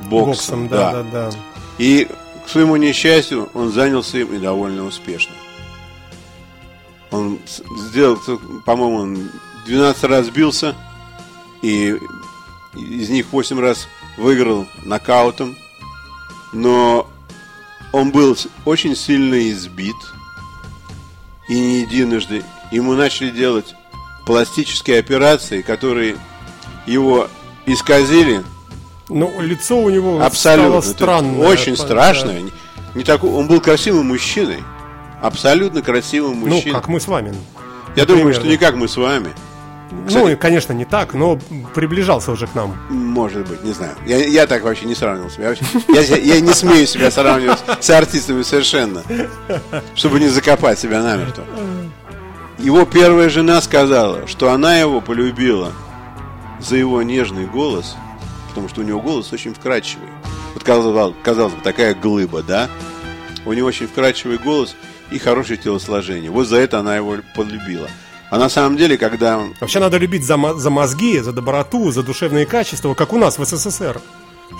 боксом. 0.00 0.66
да, 0.66 1.04
да, 1.04 1.30
да. 1.30 1.30
И 1.78 2.08
к 2.44 2.48
своему 2.48 2.74
несчастью 2.74 3.50
он 3.54 3.70
занялся 3.70 4.18
им 4.18 4.34
и 4.34 4.38
довольно 4.38 4.84
успешно. 4.84 5.32
Он 7.10 7.38
сделал, 7.76 8.18
по-моему, 8.64 8.96
он 8.96 9.30
12 9.66 10.04
раз 10.04 10.28
бился, 10.28 10.74
и 11.62 11.96
из 12.74 13.08
них 13.10 13.26
8 13.32 13.58
раз 13.60 13.88
выиграл 14.16 14.66
нокаутом. 14.84 15.56
Но 16.52 17.08
он 17.92 18.10
был 18.12 18.36
очень 18.64 18.94
сильно 18.96 19.50
избит, 19.50 19.96
и 21.48 21.58
не 21.58 21.80
единожды. 21.80 22.44
Ему 22.70 22.94
начали 22.94 23.30
делать 23.30 23.74
пластические 24.26 25.00
операции, 25.00 25.62
которые 25.62 26.16
его 26.86 27.28
исказили 27.66 28.44
Ну, 29.08 29.40
лицо 29.40 29.76
у 29.76 29.90
него 29.90 30.22
Абсолютно. 30.22 30.80
стало 30.80 30.94
странное. 30.94 31.48
Очень 31.48 31.74
Да. 31.74 31.82
страшное. 31.82 32.42
Не, 32.42 32.52
не 32.94 33.02
такой, 33.02 33.30
он 33.30 33.48
был 33.48 33.60
красивым 33.60 34.06
мужчиной. 34.06 34.62
Абсолютно 35.20 35.82
красивым 35.82 36.40
Ну, 36.40 36.46
мужчиной. 36.54 36.74
как 36.74 36.88
мы 36.88 37.00
с 37.00 37.06
вами. 37.08 37.34
Я 37.96 38.06
думаю, 38.06 38.32
что 38.32 38.44
да. 38.44 38.48
не 38.48 38.56
как 38.56 38.74
мы 38.76 38.88
с 38.88 38.96
вами. 38.96 39.30
Ну, 39.92 40.06
Кстати- 40.06 40.32
и, 40.32 40.36
конечно, 40.36 40.72
не 40.72 40.84
так, 40.84 41.14
но 41.14 41.38
приближался 41.74 42.30
уже 42.30 42.46
к 42.46 42.54
нам. 42.54 42.76
Может 42.90 43.48
быть, 43.48 43.64
не 43.64 43.72
знаю. 43.72 43.92
Я, 44.06 44.18
я 44.24 44.46
так 44.46 44.62
вообще 44.62 44.86
не 44.86 44.94
сравнивал 44.94 45.30
себя. 45.30 45.48
Вообще- 45.48 45.64
Я, 45.88 46.34
я 46.36 46.40
не 46.40 46.52
смею 46.54 46.86
себя 46.86 47.10
сравнивать 47.10 47.58
с 47.80 47.90
артистами 47.90 48.42
совершенно. 48.42 49.02
Чтобы 49.96 50.20
не 50.20 50.28
закопать 50.28 50.78
себя 50.78 51.02
намертво. 51.02 51.44
Его 52.58 52.84
первая 52.84 53.28
жена 53.28 53.60
сказала, 53.60 54.26
что 54.28 54.52
она 54.52 54.76
его 54.78 55.00
полюбила 55.00 55.72
за 56.60 56.76
его 56.76 57.02
нежный 57.02 57.46
голос, 57.46 57.96
потому 58.50 58.68
что 58.68 58.82
у 58.82 58.84
него 58.84 59.00
голос 59.00 59.32
очень 59.32 59.54
вкрадчивый. 59.54 60.08
Вот 60.54 60.62
казалось, 60.62 61.14
казалось 61.24 61.54
бы, 61.54 61.62
такая 61.62 61.94
глыба, 61.94 62.42
да? 62.42 62.68
У 63.46 63.52
него 63.54 63.66
очень 63.68 63.86
вкрадчивый 63.88 64.36
голос 64.38 64.76
и 65.10 65.18
хорошее 65.18 65.58
телосложение. 65.58 66.30
Вот 66.30 66.46
за 66.46 66.56
это 66.56 66.80
она 66.80 66.96
его 66.96 67.16
полюбила. 67.34 67.88
А 68.30 68.38
на 68.38 68.48
самом 68.48 68.76
деле, 68.76 68.96
когда 68.96 69.42
Вообще 69.60 69.80
надо 69.80 69.98
любить 69.98 70.24
за, 70.24 70.38
за 70.56 70.70
мозги, 70.70 71.18
за 71.18 71.32
доброту, 71.32 71.90
за 71.90 72.02
душевные 72.02 72.46
качества, 72.46 72.94
как 72.94 73.12
у 73.12 73.18
нас 73.18 73.38
в 73.38 73.44
СССР. 73.44 74.00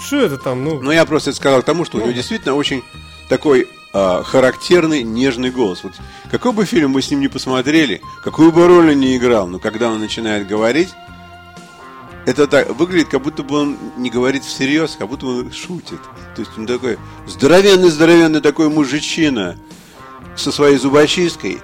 Что 0.05 0.21
это 0.21 0.39
там, 0.39 0.65
ну... 0.65 0.81
Ну, 0.81 0.91
я 0.91 1.05
просто 1.05 1.33
сказал 1.33 1.63
к 1.63 1.65
тому, 1.65 1.85
что 1.85 1.99
у 1.99 2.01
него 2.01 2.11
действительно 2.11 2.55
очень 2.55 2.83
такой 3.29 3.69
а, 3.93 4.23
характерный, 4.23 5.03
нежный 5.03 5.51
голос. 5.51 5.85
Вот 5.85 5.93
какой 6.31 6.53
бы 6.53 6.65
фильм 6.65 6.93
мы 6.93 7.03
с 7.03 7.11
ним 7.11 7.21
не 7.21 7.29
посмотрели, 7.29 8.01
какую 8.23 8.53
бы 8.53 8.67
роль 8.67 8.91
он 8.91 9.01
ни 9.01 9.17
играл, 9.17 9.47
но 9.47 9.59
когда 9.59 9.91
он 9.91 10.01
начинает 10.01 10.47
говорить, 10.47 10.91
это 12.27 12.47
так 12.47 12.71
выглядит, 12.71 13.09
как 13.09 13.23
будто 13.23 13.43
бы 13.43 13.57
он 13.57 13.79
не 13.97 14.11
говорит 14.11 14.45
всерьез, 14.45 14.97
как 14.97 15.09
будто 15.09 15.27
он 15.27 15.53
шутит. 15.53 16.01
То 16.37 16.43
есть 16.43 16.53
он 16.57 16.67
такой 16.67 16.99
здоровенный-здоровенный 17.27 18.41
такой 18.41 18.69
мужичина 18.69 19.57
со 20.41 20.53
своей 20.53 20.77
зубочисткой 20.77 21.61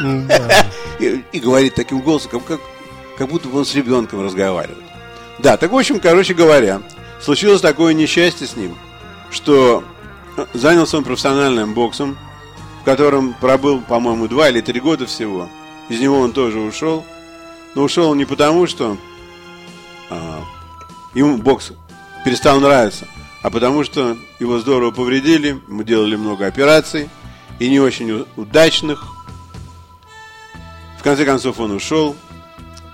и, 1.00 1.40
говорит 1.40 1.74
таким 1.74 2.00
голосом, 2.00 2.40
как, 2.40 2.60
как, 3.16 3.28
будто 3.28 3.48
бы 3.48 3.58
он 3.58 3.64
с 3.64 3.74
ребенком 3.74 4.22
разговаривает. 4.24 4.84
Да, 5.38 5.56
так 5.56 5.72
в 5.72 5.76
общем, 5.76 6.00
короче 6.00 6.34
говоря, 6.34 6.82
случилось 7.20 7.60
такое 7.60 7.94
несчастье 7.94 8.46
с 8.46 8.56
ним, 8.56 8.76
что 9.30 9.84
э, 10.36 10.46
занялся 10.54 10.96
он 10.96 11.04
профессиональным 11.04 11.74
боксом, 11.74 12.16
в 12.80 12.84
котором 12.84 13.34
пробыл, 13.34 13.80
по-моему, 13.80 14.28
два 14.28 14.48
или 14.48 14.60
три 14.60 14.80
года 14.80 15.06
всего. 15.06 15.48
Из 15.88 16.00
него 16.00 16.18
он 16.18 16.32
тоже 16.32 16.58
ушел. 16.58 17.04
Но 17.74 17.82
ушел 17.84 18.10
он 18.10 18.18
не 18.18 18.24
потому, 18.24 18.66
что 18.66 18.96
а, 20.10 20.42
ему 21.14 21.36
бокс 21.38 21.72
перестал 22.24 22.60
нравиться, 22.60 23.06
а 23.42 23.50
потому 23.50 23.84
что 23.84 24.16
его 24.38 24.58
здорово 24.58 24.90
повредили, 24.90 25.60
ему 25.68 25.82
делали 25.82 26.16
много 26.16 26.46
операций, 26.46 27.08
и 27.58 27.68
не 27.68 27.80
очень 27.80 28.26
удачных. 28.36 29.04
В 30.98 31.02
конце 31.02 31.24
концов 31.24 31.60
он 31.60 31.72
ушел, 31.72 32.16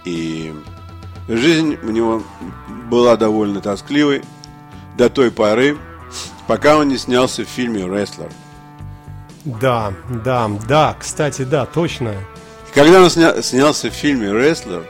и 0.04 0.54
жизнь 1.28 1.78
у 1.82 1.90
него 1.90 2.22
была 2.90 3.16
довольно 3.16 3.60
тоскливой 3.60 4.22
до 4.96 5.08
той 5.08 5.30
поры, 5.30 5.76
пока 6.46 6.76
он 6.76 6.88
не 6.88 6.98
снялся 6.98 7.44
в 7.44 7.48
фильме 7.48 7.86
«Рестлер». 7.86 8.30
да, 9.44 9.92
да, 10.24 10.50
да, 10.68 10.96
кстати, 10.98 11.42
да, 11.42 11.66
точно. 11.66 12.14
Когда 12.74 13.00
он 13.00 13.06
сня- 13.06 13.42
снялся 13.42 13.90
в 13.90 13.94
фильме 13.94 14.32
«Рестлер», 14.32 14.84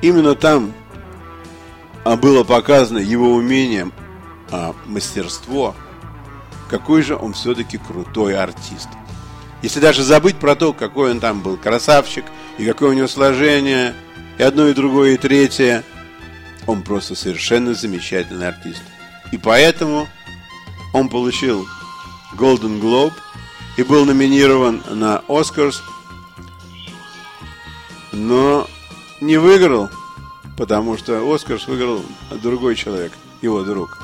именно 0.00 0.34
там 0.34 0.72
а, 2.04 2.16
было 2.16 2.44
показано 2.44 2.98
его 2.98 3.32
умение, 3.32 3.90
а, 4.50 4.74
мастерство, 4.86 5.74
какой 6.72 7.02
же 7.02 7.16
он 7.16 7.34
все-таки 7.34 7.76
крутой 7.76 8.34
артист. 8.34 8.88
Если 9.60 9.78
даже 9.78 10.02
забыть 10.02 10.36
про 10.38 10.56
то, 10.56 10.72
какой 10.72 11.10
он 11.10 11.20
там 11.20 11.42
был 11.42 11.58
красавчик, 11.58 12.24
и 12.56 12.64
какое 12.64 12.90
у 12.90 12.92
него 12.94 13.08
сложение, 13.08 13.94
и 14.38 14.42
одно, 14.42 14.66
и 14.66 14.72
другое, 14.72 15.12
и 15.12 15.16
третье, 15.18 15.84
он 16.66 16.82
просто 16.82 17.14
совершенно 17.14 17.74
замечательный 17.74 18.48
артист. 18.48 18.82
И 19.32 19.36
поэтому 19.36 20.08
он 20.94 21.10
получил 21.10 21.68
Golden 22.38 22.80
Globe 22.80 23.12
и 23.76 23.82
был 23.82 24.06
номинирован 24.06 24.82
на 24.92 25.22
Oscars, 25.28 25.82
но 28.12 28.66
не 29.20 29.36
выиграл, 29.36 29.90
потому 30.56 30.96
что 30.96 31.22
Оскарс 31.30 31.66
выиграл 31.66 32.02
другой 32.42 32.76
человек, 32.76 33.12
его 33.42 33.62
друг. 33.62 33.98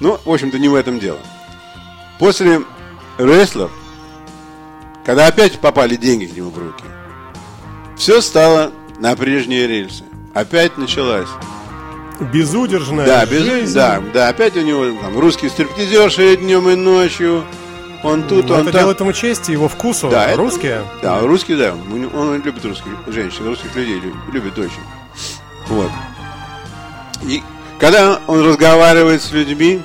Ну, 0.00 0.18
в 0.24 0.30
общем-то, 0.32 0.58
не 0.58 0.68
в 0.68 0.74
этом 0.74 0.98
дело. 0.98 1.20
После 2.22 2.62
Рестлер, 3.18 3.68
когда 5.04 5.26
опять 5.26 5.58
попали 5.58 5.96
деньги 5.96 6.26
к 6.26 6.36
нему 6.36 6.50
в 6.50 6.56
руки, 6.58 6.84
все 7.96 8.20
стало 8.20 8.70
на 9.00 9.16
прежние 9.16 9.66
рельсы. 9.66 10.04
Опять 10.32 10.78
началась. 10.78 11.26
Безудержная 12.32 13.06
Да, 13.06 13.26
без, 13.26 13.42
жизнь. 13.42 13.74
да, 13.74 14.00
да, 14.14 14.28
опять 14.28 14.56
у 14.56 14.60
него 14.60 14.84
там 15.02 15.18
русский 15.18 15.48
стриптизерши 15.48 16.36
днем 16.36 16.68
и 16.68 16.76
ночью. 16.76 17.42
Он 18.04 18.22
тут, 18.22 18.46
Но 18.48 18.54
он 18.54 18.60
это 18.60 18.70
там. 18.70 18.80
делает 18.82 19.00
ему 19.00 19.12
честь, 19.12 19.48
его 19.48 19.66
вкусу. 19.68 20.08
Да, 20.08 20.28
это- 20.28 20.36
Русские. 20.38 20.84
Да, 21.02 21.18
русский, 21.22 21.56
да. 21.56 21.72
Него- 21.72 22.16
Он 22.16 22.40
любит 22.40 22.64
русских 22.64 22.92
женщин, 23.08 23.46
русских 23.48 23.74
людей 23.74 23.98
любит, 23.98 24.14
любит 24.32 24.56
очень. 24.56 24.70
Вот. 25.66 25.90
И 27.24 27.42
когда 27.80 28.20
он 28.28 28.46
разговаривает 28.46 29.22
с 29.22 29.32
людьми, 29.32 29.82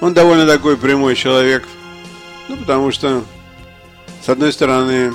он 0.00 0.14
довольно 0.14 0.46
такой 0.46 0.76
прямой 0.76 1.14
человек. 1.14 1.66
Ну, 2.48 2.56
потому 2.56 2.90
что, 2.90 3.22
с 4.24 4.28
одной 4.28 4.52
стороны, 4.52 5.12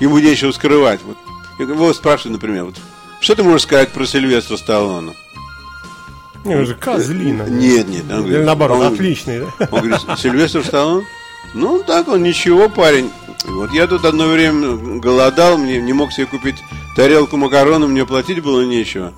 ему 0.00 0.18
нечего 0.18 0.52
скрывать. 0.52 1.00
Вот. 1.02 1.16
Его 1.58 1.92
спрашивают, 1.92 2.40
например, 2.40 2.64
вот, 2.66 2.76
что 3.20 3.34
ты 3.34 3.42
можешь 3.42 3.62
сказать 3.62 3.90
про 3.90 4.06
Сильвестра 4.06 4.56
Сталлоне? 4.56 5.14
Не, 6.44 6.64
же 6.64 6.74
козлина. 6.74 7.42
Нет, 7.44 7.88
нет. 7.88 8.04
Он 8.10 8.22
говорит, 8.22 8.46
наоборот, 8.46 8.80
он- 8.80 8.94
отличный, 8.94 9.40
да? 9.40 9.68
Он 9.72 9.80
говорит, 9.80 10.00
Сильвестр 10.18 10.64
Сталлоне? 10.64 11.06
Ну, 11.54 11.82
так 11.82 12.08
он, 12.08 12.22
ничего, 12.22 12.68
парень. 12.68 13.10
Вот 13.46 13.72
я 13.72 13.86
тут 13.86 14.04
одно 14.04 14.26
время 14.26 14.98
голодал, 14.98 15.56
мне 15.58 15.80
не 15.80 15.92
мог 15.92 16.12
себе 16.12 16.26
купить 16.26 16.56
тарелку 16.94 17.36
макаронов, 17.36 17.88
мне 17.88 18.04
платить 18.04 18.42
было 18.42 18.62
нечего. 18.64 19.12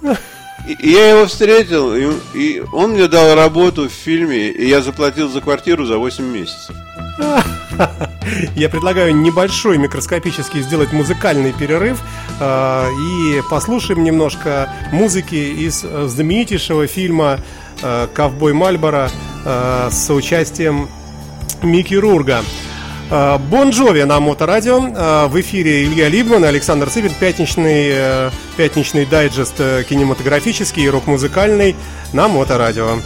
И, 0.66 0.90
я 0.90 1.10
его 1.10 1.26
встретил, 1.26 1.94
и, 1.94 2.12
и 2.34 2.62
он 2.72 2.92
мне 2.92 3.08
дал 3.08 3.34
работу 3.34 3.88
в 3.88 3.92
фильме, 3.92 4.50
и 4.50 4.68
я 4.68 4.82
заплатил 4.82 5.28
за 5.28 5.40
квартиру 5.40 5.84
за 5.84 5.98
8 5.98 6.24
месяцев. 6.24 6.76
Я 8.56 8.68
предлагаю 8.68 9.14
небольшой 9.14 9.78
микроскопический 9.78 10.62
сделать 10.62 10.92
музыкальный 10.92 11.52
перерыв 11.52 12.00
э, 12.38 12.88
и 12.90 13.42
послушаем 13.48 14.04
немножко 14.04 14.72
музыки 14.92 15.34
из 15.34 15.84
э, 15.84 16.06
знаменитейшего 16.08 16.86
фильма 16.86 17.40
э, 17.82 18.08
«Ковбой 18.14 18.52
Мальборо» 18.52 19.10
э, 19.44 19.88
с 19.90 20.10
участием 20.12 20.88
Микки 21.62 21.94
Рурга. 21.94 22.42
Э, 23.10 23.38
Бон 23.38 23.70
Джови 23.70 24.04
на 24.04 24.20
Моторадио. 24.20 24.78
Э, 24.94 25.26
В 25.26 25.40
эфире 25.40 25.84
Илья 25.84 26.08
Либман 26.08 26.44
и 26.44 26.48
Александр 26.48 26.88
Цыпин. 26.88 27.12
Пятничный, 27.18 27.88
э, 27.90 28.30
пятничный 28.56 29.04
дайджест 29.04 29.56
кинематографический 29.88 30.84
и 30.84 30.88
рок-музыкальный 30.88 31.74
на 32.12 32.28
Моторадио. 32.28 32.98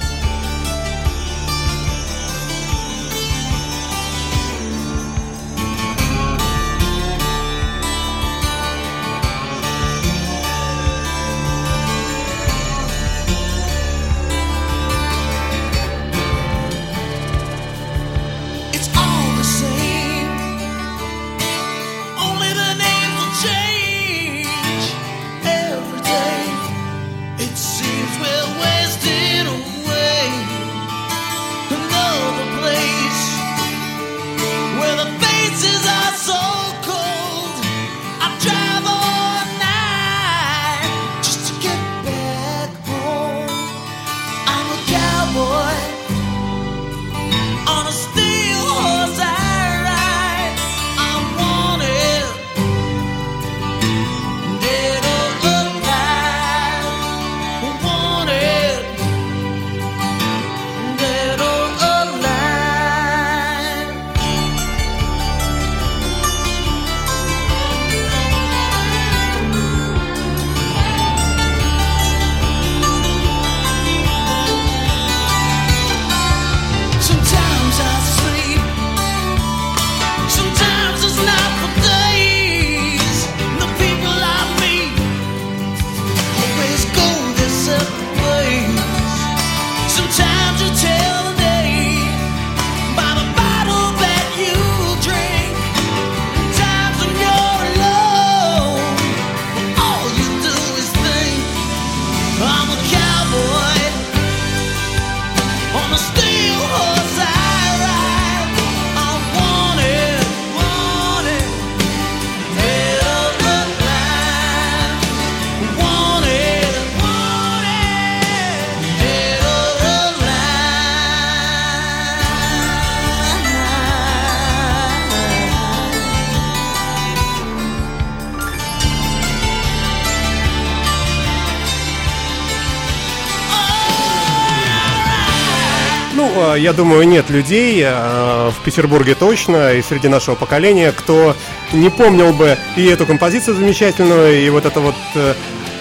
Я 136.64 136.72
думаю, 136.72 137.06
нет 137.06 137.28
людей 137.28 137.82
э, 137.84 138.50
в 138.50 138.64
Петербурге 138.64 139.14
точно 139.14 139.74
и 139.74 139.82
среди 139.82 140.08
нашего 140.08 140.34
поколения, 140.34 140.92
кто 140.92 141.36
не 141.74 141.90
помнил 141.90 142.32
бы 142.32 142.56
и 142.74 142.86
эту 142.86 143.04
композицию 143.04 143.54
замечательную, 143.54 144.40
и 144.40 144.48
вот 144.48 144.64
это 144.64 144.80
вот 144.80 144.94
э, 145.14 145.34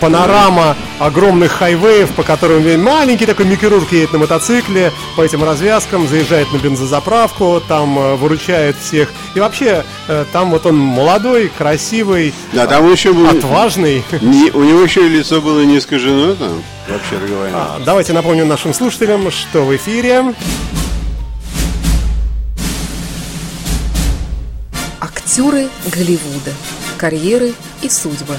панорама 0.04 0.76
огромных 1.00 1.54
хайвеев, 1.54 2.12
по 2.12 2.24
которым 2.24 2.64
маленький 2.84 3.26
такой 3.26 3.46
микрорург 3.46 3.90
едет 3.94 4.12
на 4.12 4.20
мотоцикле 4.20 4.92
по 5.16 5.22
этим 5.22 5.46
развязкам, 5.46 6.10
заезжает 6.10 6.52
на 6.52 6.58
бензозаправку, 6.58 7.62
там 7.70 7.98
э, 7.98 8.16
выручает 8.16 8.76
всех. 8.76 9.10
И 9.34 9.40
вообще, 9.40 9.86
э, 10.10 10.26
там 10.34 10.52
вот 10.52 10.66
он 10.66 10.78
молодой, 10.78 11.50
красивый, 11.58 12.34
Да, 12.52 12.68
там 12.68 12.92
еще 12.92 13.14
был... 13.14 13.30
отважный. 13.30 14.04
Не- 14.20 14.52
у 14.52 14.64
него 14.66 14.82
еще 14.82 15.06
и 15.06 15.10
лицо 15.10 15.40
было 15.40 15.62
не 15.62 15.78
искажено 15.78 16.36
там, 16.36 16.62
вообще 16.90 17.16
говоря. 17.26 17.52
А, 17.54 17.82
Давайте 17.86 18.12
напомню 18.12 18.46
нашим 18.46 18.74
слушателям, 18.74 19.32
что 19.32 19.62
в 19.64 19.74
эфире 19.74 20.34
Актеры 25.00 25.70
Голливуда. 25.86 26.52
Карьеры 26.98 27.54
и 27.82 27.88
судьбы. 27.88 28.36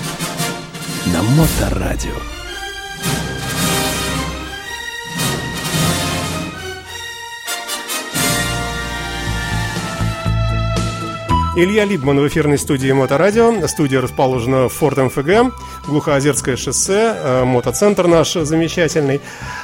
На 1.12 1.22
Моторадио. 1.22 2.12
Илья 11.56 11.84
Либман 11.84 12.18
в 12.18 12.26
эфирной 12.26 12.58
студии 12.58 12.90
Моторадио. 12.90 13.66
Студия 13.68 14.00
расположена 14.00 14.68
в 14.68 14.72
Форт 14.72 14.98
МФГ, 14.98 15.54
Глухоозерское 15.86 16.56
шоссе, 16.56 17.14
э, 17.16 17.44
мотоцентр 17.44 18.08
наш 18.08 18.32
замечательный. 18.32 19.20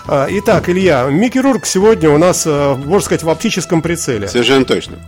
Э, 0.06 0.26
Итак, 0.30 0.68
Илья, 0.68 1.06
Микки 1.10 1.38
Рурк 1.38 1.66
сегодня 1.66 2.10
у 2.10 2.18
нас, 2.18 2.44
э, 2.46 2.74
можно 2.76 3.00
сказать, 3.04 3.24
в 3.24 3.30
оптическом 3.30 3.82
прицеле. 3.82 4.28
Совершенно 4.28 4.64
точно. 4.64 4.98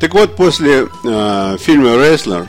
Так 0.00 0.14
вот, 0.14 0.34
после 0.34 0.88
э, 1.04 1.56
фильма 1.60 1.96
«Рестлер» 1.96 2.46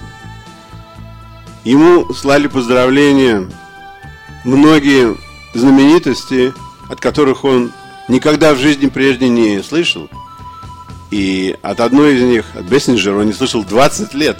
ему 1.63 2.13
слали 2.13 2.47
поздравления 2.47 3.49
многие 4.43 5.15
знаменитости, 5.53 6.53
от 6.89 6.99
которых 6.99 7.43
он 7.43 7.71
никогда 8.07 8.53
в 8.53 8.59
жизни 8.59 8.87
прежде 8.87 9.29
не 9.29 9.61
слышал. 9.63 10.09
И 11.11 11.55
от 11.61 11.79
одной 11.79 12.15
из 12.15 12.21
них, 12.23 12.45
от 12.55 12.65
Бессинджера, 12.65 13.19
он 13.19 13.27
не 13.27 13.33
слышал 13.33 13.63
20 13.63 14.13
лет. 14.15 14.39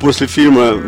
После 0.00 0.26
фильма 0.26 0.80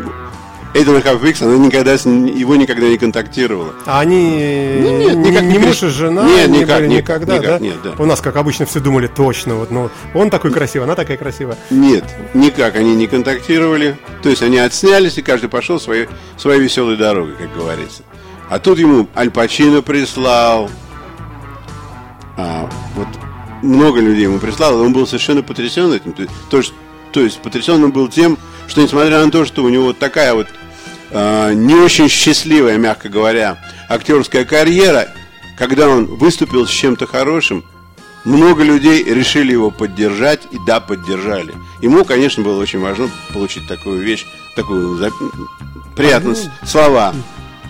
Half 0.75 1.21
Weeks 1.23 1.45
она 1.45 1.57
никогда 1.59 1.97
с 1.99 2.07
его 2.07 2.57
никогда 2.57 2.89
не 2.89 2.97
контактировала. 2.97 3.75
А 3.85 4.01
они 4.01 4.31
нет, 4.37 5.17
не, 5.17 5.31
никак 5.31 5.43
не 5.43 5.53
не 5.53 5.59
муж 5.59 5.83
и 5.83 5.87
перес- 5.87 5.91
жена 5.91 6.25
Нет, 6.25 6.49
не 6.49 6.61
никак, 6.61 6.79
были 6.79 6.89
ни- 6.89 6.97
никогда, 6.97 7.35
никак, 7.39 7.49
да? 7.51 7.59
нет, 7.59 7.77
да. 7.85 7.93
У 7.99 8.07
нас, 8.07 8.21
как 8.21 8.37
обычно, 8.37 8.65
все 8.67 8.81
думали 8.81 9.07
точно, 9.07 9.57
вот, 9.57 9.71
ну, 9.71 9.91
он 10.15 10.31
такой 10.31 10.51
красивый, 10.51 10.87
она 10.87 10.95
такая 10.95 11.17
красивая. 11.19 11.57
Нет, 11.71 12.05
никак 12.35 12.77
они 12.77 12.95
не 12.95 13.07
контактировали. 13.07 13.97
То 14.23 14.31
есть 14.31 14.43
они 14.43 14.59
отснялись, 14.59 15.19
и 15.19 15.23
каждый 15.23 15.49
пошел 15.51 15.79
своей, 15.79 16.09
своей 16.39 16.61
веселой 16.61 16.97
дорогой, 16.97 17.35
как 17.35 17.55
говорится. 17.55 18.03
А 18.49 18.59
тут 18.59 18.79
ему 18.79 19.09
Аль 19.17 19.31
Пачино 19.31 19.83
прислал. 19.83 20.71
А, 22.37 22.69
вот 22.97 23.09
много 23.63 24.01
людей 24.01 24.23
ему 24.25 24.39
прислал, 24.39 24.79
и 24.81 24.87
он 24.87 24.93
был 24.93 25.07
совершенно 25.07 25.43
потрясен 25.43 25.93
этим. 25.93 26.13
То, 26.13 26.23
есть- 26.23 26.33
то, 26.51 26.57
есть- 26.59 26.75
то 27.13 27.21
есть 27.21 27.41
потрясен 27.43 27.83
он 27.85 27.93
был 27.93 28.09
тем, 28.09 28.39
что 28.69 28.81
несмотря 28.81 29.23
на 29.25 29.31
то, 29.31 29.45
что 29.45 29.63
у 29.65 29.69
него 29.69 29.85
вот 29.85 29.99
такая 29.99 30.35
вот 30.35 30.47
а, 31.13 31.53
не 31.53 31.75
очень 31.75 32.09
счастливая, 32.09 32.79
мягко 32.79 33.09
говоря, 33.09 33.59
актерская 33.89 34.45
карьера, 34.45 35.09
когда 35.59 35.89
он 35.89 36.07
выступил 36.07 36.67
с 36.67 36.71
чем-то 36.71 37.07
хорошим, 37.07 37.65
много 38.25 38.63
людей 38.63 39.03
решили 39.03 39.53
его 39.53 39.71
поддержать 39.71 40.43
и 40.53 40.59
да, 40.67 40.81
поддержали. 40.81 41.55
Ему, 41.81 42.05
конечно, 42.05 42.43
было 42.45 42.61
очень 42.61 42.79
важно 42.81 43.11
получить 43.33 43.67
такую 43.69 44.01
вещь, 44.03 44.25
такую 44.55 44.97
за- 44.97 45.11
приятные 45.97 46.37
с- 46.37 46.49
слова 46.65 47.15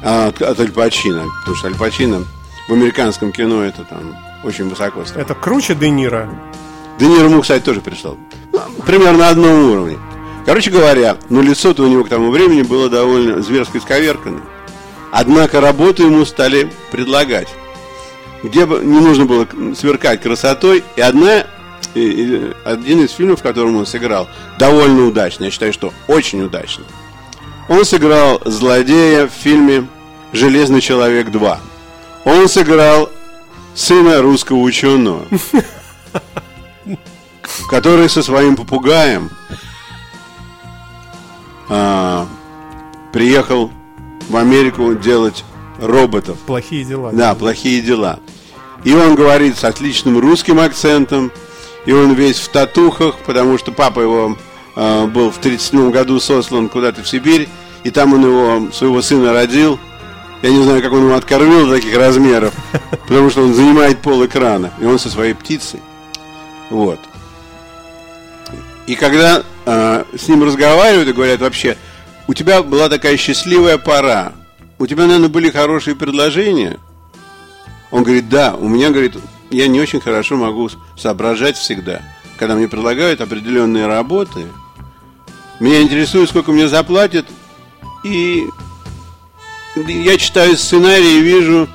а, 0.03 0.29
от, 0.29 0.43
от 0.43 0.61
Аль 0.61 0.71
Пачино, 0.71 1.25
потому 1.41 1.57
что 1.57 1.69
Аль 1.69 1.75
Пачино 1.77 2.25
в 2.69 2.73
американском 2.73 3.33
кино 3.33 3.63
это 3.63 3.85
там 3.85 4.17
очень 4.45 4.69
высоко 4.69 5.05
стоит. 5.05 5.23
Это 5.25 5.35
круче 5.35 5.75
Де 5.75 5.89
Ниро. 5.91 6.29
Де 6.99 7.07
Ниро 7.07 7.25
ему, 7.25 7.41
кстати, 7.43 7.63
тоже 7.63 7.81
прислал. 7.81 8.19
Ну, 8.53 8.61
примерно 8.87 9.19
на 9.19 9.29
одном 9.31 9.71
уровне. 9.71 9.99
Короче 10.45 10.71
говоря, 10.71 11.17
ну 11.29 11.41
лицо-то 11.41 11.85
у 11.85 11.87
него 11.87 12.05
к 12.05 12.09
тому 12.09 12.31
времени 12.31 12.63
было 12.63 12.89
довольно 12.89 13.43
зверски 13.43 13.77
исковеркано. 13.77 14.41
Однако 15.13 15.61
работу 15.61 16.05
ему 16.05 16.25
стали 16.25 16.71
предлагать. 16.91 17.49
Где 18.43 18.67
бы 18.67 18.81
не 18.83 18.99
нужно 18.99 19.25
было 19.25 19.47
сверкать 19.79 20.21
красотой. 20.21 20.83
И 20.97 21.01
одна, 21.01 21.47
и- 21.95 22.01
и 22.01 22.53
один 22.65 23.05
из 23.05 23.13
фильмов, 23.13 23.41
в 23.41 23.43
котором 23.43 23.77
он 23.77 23.87
сыграл, 23.87 24.29
довольно 24.59 25.07
удачно. 25.07 25.45
Я 25.45 25.51
считаю, 25.51 25.73
что 25.73 25.93
очень 26.09 26.43
удачно. 26.43 26.85
Он 27.69 27.85
сыграл 27.85 28.41
злодея 28.45 29.29
в 29.29 29.31
фильме 29.31 29.87
«Железный 30.33 30.81
человек 30.81 31.29
2». 31.29 31.59
Он 32.25 32.49
сыграл 32.49 33.11
сына 33.75 34.21
русского 34.23 34.59
ученого 34.59 35.25
который 37.69 38.09
со 38.09 38.23
своим 38.23 38.57
попугаем 38.57 39.31
а, 41.75 42.29
приехал 43.13 43.71
в 44.29 44.37
Америку 44.37 44.95
делать 44.95 45.43
роботов. 45.79 46.37
Плохие 46.47 46.85
дела. 46.85 47.13
Да, 47.13 47.35
плохие 47.35 47.81
дела. 47.81 48.21
И 48.85 48.93
он 48.93 49.15
говорит 49.15 49.57
с 49.57 49.65
отличным 49.65 50.19
русским 50.19 50.61
акцентом, 50.61 51.33
и 51.87 51.93
он 51.93 52.13
весь 52.13 52.39
в 52.41 52.49
татухах, 52.49 53.17
потому 53.25 53.57
что 53.57 53.73
папа 53.73 54.01
его 54.01 54.37
а, 54.77 55.07
был 55.07 55.31
в 55.31 55.39
37 55.39 55.91
году 55.91 56.21
сослан 56.21 56.69
куда-то 56.69 57.03
в 57.03 57.09
Сибирь, 57.09 57.49
и 57.85 57.91
там 57.91 58.13
он 58.13 58.25
его, 58.25 58.71
своего 58.73 59.01
сына 59.01 59.33
родил. 59.33 59.79
Я 60.43 60.51
не 60.51 60.63
знаю, 60.65 60.83
как 60.83 60.93
он 60.93 61.07
его 61.07 61.15
откормил 61.15 61.71
таких 61.71 61.97
размеров, 61.97 62.53
потому 63.09 63.31
что 63.31 63.45
он 63.45 63.55
занимает 63.55 64.03
пол 64.03 64.27
экрана, 64.27 64.73
и 64.79 64.85
он 64.85 64.99
со 64.99 65.09
своей 65.09 65.33
птицей. 65.33 65.81
Вот. 66.69 66.99
И 68.87 68.95
когда 68.95 69.43
э, 69.67 70.05
с 70.17 70.29
ним 70.29 70.45
разговаривают 70.45 71.09
и 71.09 71.13
говорят 71.13 71.41
вообще, 71.41 71.77
у 72.29 72.35
тебя 72.35 72.63
была 72.63 72.89
такая 72.89 73.17
счастливая 73.17 73.79
пора, 73.79 74.33
у 74.79 74.87
тебя, 74.87 75.05
наверное, 75.05 75.29
были 75.29 75.51
хорошие 75.51 75.97
предложения. 75.97 76.79
Он 77.91 78.03
говорит, 78.03 78.29
да, 78.29 78.55
у 78.55 78.69
меня, 78.69 78.91
говорит, 78.91 79.17
я 79.51 79.69
не 79.69 79.81
очень 79.81 80.01
хорошо 80.01 80.37
могу 80.37 80.71
соображать 80.97 81.57
всегда. 81.57 82.03
Когда 82.39 82.55
мне 82.55 82.69
предлагают 82.69 83.21
определенные 83.21 83.87
работы, 83.87 84.47
меня 85.61 85.83
интересует, 85.83 86.29
сколько 86.29 86.51
мне 86.53 86.69
заплатят, 86.69 87.27
и 88.03 88.45
я 89.77 90.17
читаю 90.19 90.57
сценарий 90.57 91.19
и 91.19 91.23
вижу, 91.23 91.69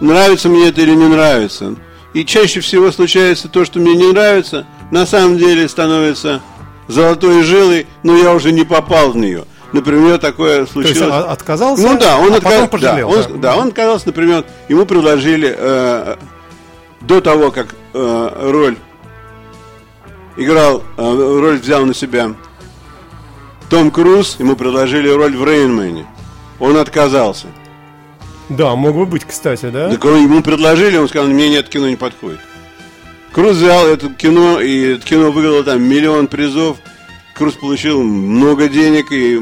нравится 0.00 0.48
мне 0.48 0.68
это 0.68 0.80
или 0.80 0.94
не 0.94 1.06
нравится. 1.06 1.76
И 2.14 2.24
чаще 2.24 2.60
всего 2.60 2.92
случается 2.92 3.48
то, 3.48 3.64
что 3.64 3.80
мне 3.80 3.94
не 3.94 4.12
нравится, 4.12 4.66
на 4.90 5.04
самом 5.04 5.36
деле 5.36 5.68
становится 5.68 6.40
золотой 6.88 7.42
жилой, 7.42 7.86
но 8.02 8.16
я 8.16 8.32
уже 8.34 8.52
не 8.52 8.64
попал 8.64 9.10
в 9.12 9.16
нее. 9.16 9.44
Например, 9.72 10.18
такое 10.18 10.54
То 10.54 10.60
есть 10.60 10.72
случилось. 10.72 11.00
а- 11.12 11.32
отказался, 11.32 11.82
Ну 11.82 11.98
да, 11.98 12.18
он 12.18 12.32
а 12.32 12.36
отка- 12.36 12.42
потом 12.42 12.68
пожалел. 12.68 13.10
Да, 13.10 13.16
да. 13.16 13.28
он, 13.34 13.40
да, 13.40 13.56
он 13.56 13.68
отказался, 13.68 14.06
например, 14.06 14.44
ему 14.68 14.86
предложили 14.86 15.52
э, 15.56 16.16
до 17.00 17.20
того, 17.20 17.50
как 17.50 17.74
э, 17.92 18.50
роль 18.52 18.76
играл, 20.36 20.82
э, 20.96 21.38
роль 21.40 21.58
взял 21.58 21.84
на 21.86 21.94
себя 21.94 22.34
Том 23.70 23.90
Круз, 23.90 24.36
ему 24.38 24.56
предложили 24.56 25.08
роль 25.08 25.36
в 25.36 25.44
Рейнмене. 25.44 26.06
Он 26.60 26.76
отказался. 26.76 27.46
Да, 28.48 28.74
мог 28.76 28.94
бы 28.94 29.06
быть, 29.06 29.24
кстати, 29.24 29.70
да? 29.70 29.90
Так 29.90 30.04
он- 30.04 30.22
ему 30.22 30.42
предложили, 30.42 30.96
он 30.98 31.08
сказал, 31.08 31.26
мне 31.28 31.48
нет, 31.48 31.68
кино 31.68 31.88
не 31.88 31.96
подходит. 31.96 32.38
Круз 33.34 33.56
взял 33.56 33.86
это 33.86 34.08
кино, 34.10 34.60
и 34.60 34.94
это 34.94 35.04
кино 35.04 35.32
выиграло 35.32 35.64
там 35.64 35.82
миллион 35.82 36.28
призов. 36.28 36.76
Круз 37.34 37.54
получил 37.54 38.00
много 38.02 38.68
денег 38.68 39.10
и 39.10 39.40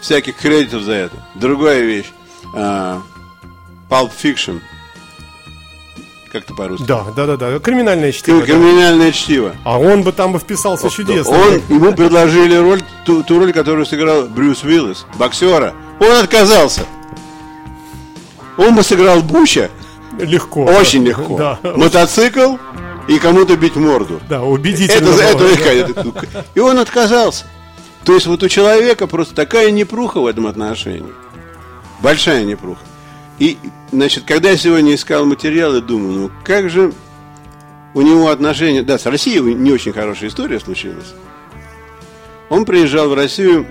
всяких 0.00 0.36
кредитов 0.36 0.82
за 0.82 0.92
это. 0.92 1.16
Другая 1.36 1.80
вещь. 1.82 2.06
а, 2.54 3.00
Pulp 3.88 4.10
Fiction. 4.20 4.60
Как 6.32 6.42
это 6.44 6.54
по-русски? 6.54 6.84
Да, 6.86 7.04
да, 7.16 7.26
да, 7.26 7.36
да. 7.36 7.58
Криминальное 7.60 8.10
чтиво. 8.12 8.40
Кри- 8.40 8.52
да. 8.52 8.58
Криминальное 8.58 9.12
чтиво. 9.12 9.54
А 9.64 9.78
он 9.78 10.02
бы 10.02 10.10
там 10.12 10.32
бы 10.32 10.38
вписался 10.40 10.88
чудесно. 10.90 11.36
Он, 11.36 11.54
ему 11.68 11.92
предложили 11.92 12.54
роль, 12.56 12.82
ту, 13.04 13.22
ту 13.22 13.38
роль, 13.38 13.52
которую 13.52 13.86
сыграл 13.86 14.24
Брюс 14.24 14.62
Уиллис, 14.64 15.06
боксера. 15.16 15.74
Он 16.00 16.12
отказался. 16.12 16.82
Он 18.56 18.74
бы 18.74 18.82
сыграл 18.82 19.22
Буча 19.22 19.70
Легко. 20.18 20.64
очень 20.64 21.04
легко. 21.04 21.36
Да, 21.36 21.58
Мотоцикл 21.76 22.56
и 23.10 23.18
кому-то 23.18 23.56
бить 23.56 23.74
морду. 23.74 24.20
да, 24.28 24.42
убедительно. 24.42 25.10
Это, 25.10 25.44
это, 25.44 26.00
это- 26.00 26.46
и 26.54 26.60
он 26.60 26.78
отказался. 26.78 27.44
То 28.04 28.14
есть 28.14 28.26
вот 28.26 28.42
у 28.42 28.48
человека 28.48 29.06
просто 29.08 29.34
такая 29.34 29.70
непруха 29.72 30.20
в 30.20 30.26
этом 30.26 30.46
отношении. 30.46 31.12
Большая 32.00 32.44
непруха. 32.44 32.80
И, 33.40 33.58
значит, 33.90 34.24
когда 34.26 34.50
я 34.50 34.56
сегодня 34.56 34.94
искал 34.94 35.24
материалы, 35.24 35.80
думаю, 35.80 36.12
ну 36.12 36.30
как 36.44 36.70
же 36.70 36.92
у 37.94 38.02
него 38.02 38.28
отношения... 38.28 38.82
Да, 38.82 38.96
с 38.96 39.06
Россией 39.06 39.40
не 39.54 39.72
очень 39.72 39.92
хорошая 39.92 40.28
история 40.30 40.60
случилась. 40.60 41.12
Он 42.48 42.64
приезжал 42.64 43.08
в 43.08 43.14
Россию, 43.14 43.66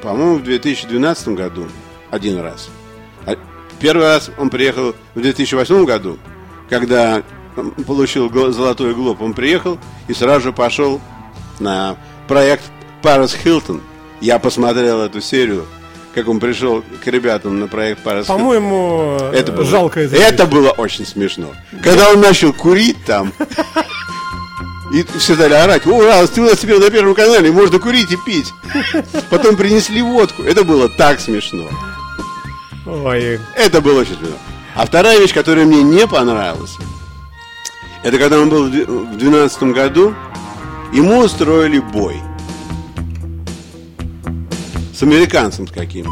по-моему, 0.00 0.36
в 0.36 0.44
2012 0.44 1.28
году 1.28 1.66
один 2.10 2.38
раз. 2.38 2.70
А 3.26 3.36
Первый 3.80 4.06
раз 4.06 4.30
он 4.38 4.48
приехал 4.48 4.94
в 5.14 5.20
2008 5.20 5.84
году, 5.84 6.18
когда 6.68 7.24
получил 7.86 8.30
золотой 8.52 8.94
глоб. 8.94 9.20
Он 9.22 9.34
приехал 9.34 9.78
и 10.08 10.14
сразу 10.14 10.40
же 10.40 10.52
пошел 10.52 11.00
на 11.58 11.96
проект 12.28 12.64
Парус 13.02 13.34
Хилтон. 13.34 13.80
Я 14.20 14.38
посмотрел 14.38 15.00
эту 15.00 15.20
серию, 15.20 15.66
как 16.14 16.28
он 16.28 16.40
пришел 16.40 16.82
к 17.02 17.06
ребятам 17.06 17.58
на 17.60 17.68
проект 17.68 18.02
Хилтон. 18.02 18.26
По-моему, 18.26 19.16
Это 19.32 19.52
было, 19.52 19.64
жалко 19.64 20.00
это. 20.00 20.16
это 20.16 20.46
было 20.46 20.70
очень 20.70 21.06
смешно. 21.06 21.48
Когда 21.82 22.10
он 22.10 22.20
начал 22.20 22.52
курить 22.52 23.02
там, 23.06 23.32
и 24.92 25.04
все 25.18 25.34
стали 25.34 25.54
орать, 25.54 25.86
ура, 25.86 26.26
ты 26.26 26.40
у 26.40 26.44
нас 26.44 26.58
теперь 26.58 26.78
на 26.80 26.90
Первом 26.90 27.14
канале, 27.14 27.50
можно 27.52 27.78
курить 27.78 28.10
и 28.12 28.16
пить. 28.26 28.52
Потом 29.30 29.56
принесли 29.56 30.02
водку. 30.02 30.42
Это 30.42 30.64
было 30.64 30.88
так 30.88 31.20
смешно. 31.20 31.68
Ой, 32.86 33.38
Это 33.56 33.80
было 33.80 34.00
очень 34.00 34.16
смешно. 34.16 34.36
А 34.74 34.86
вторая 34.86 35.18
вещь, 35.18 35.32
которая 35.34 35.64
мне 35.64 35.82
не 35.82 36.06
понравилась, 36.06 36.76
это 38.02 38.18
когда 38.18 38.38
он 38.40 38.48
был 38.48 38.64
в 38.66 38.70
две- 38.70 38.84
в 38.84 39.16
2012 39.18 39.72
году, 39.72 40.14
ему 40.92 41.18
устроили 41.18 41.78
бой 41.78 42.16
с 44.94 45.02
американцем 45.02 45.66
с 45.66 45.70
каким-то, 45.72 46.10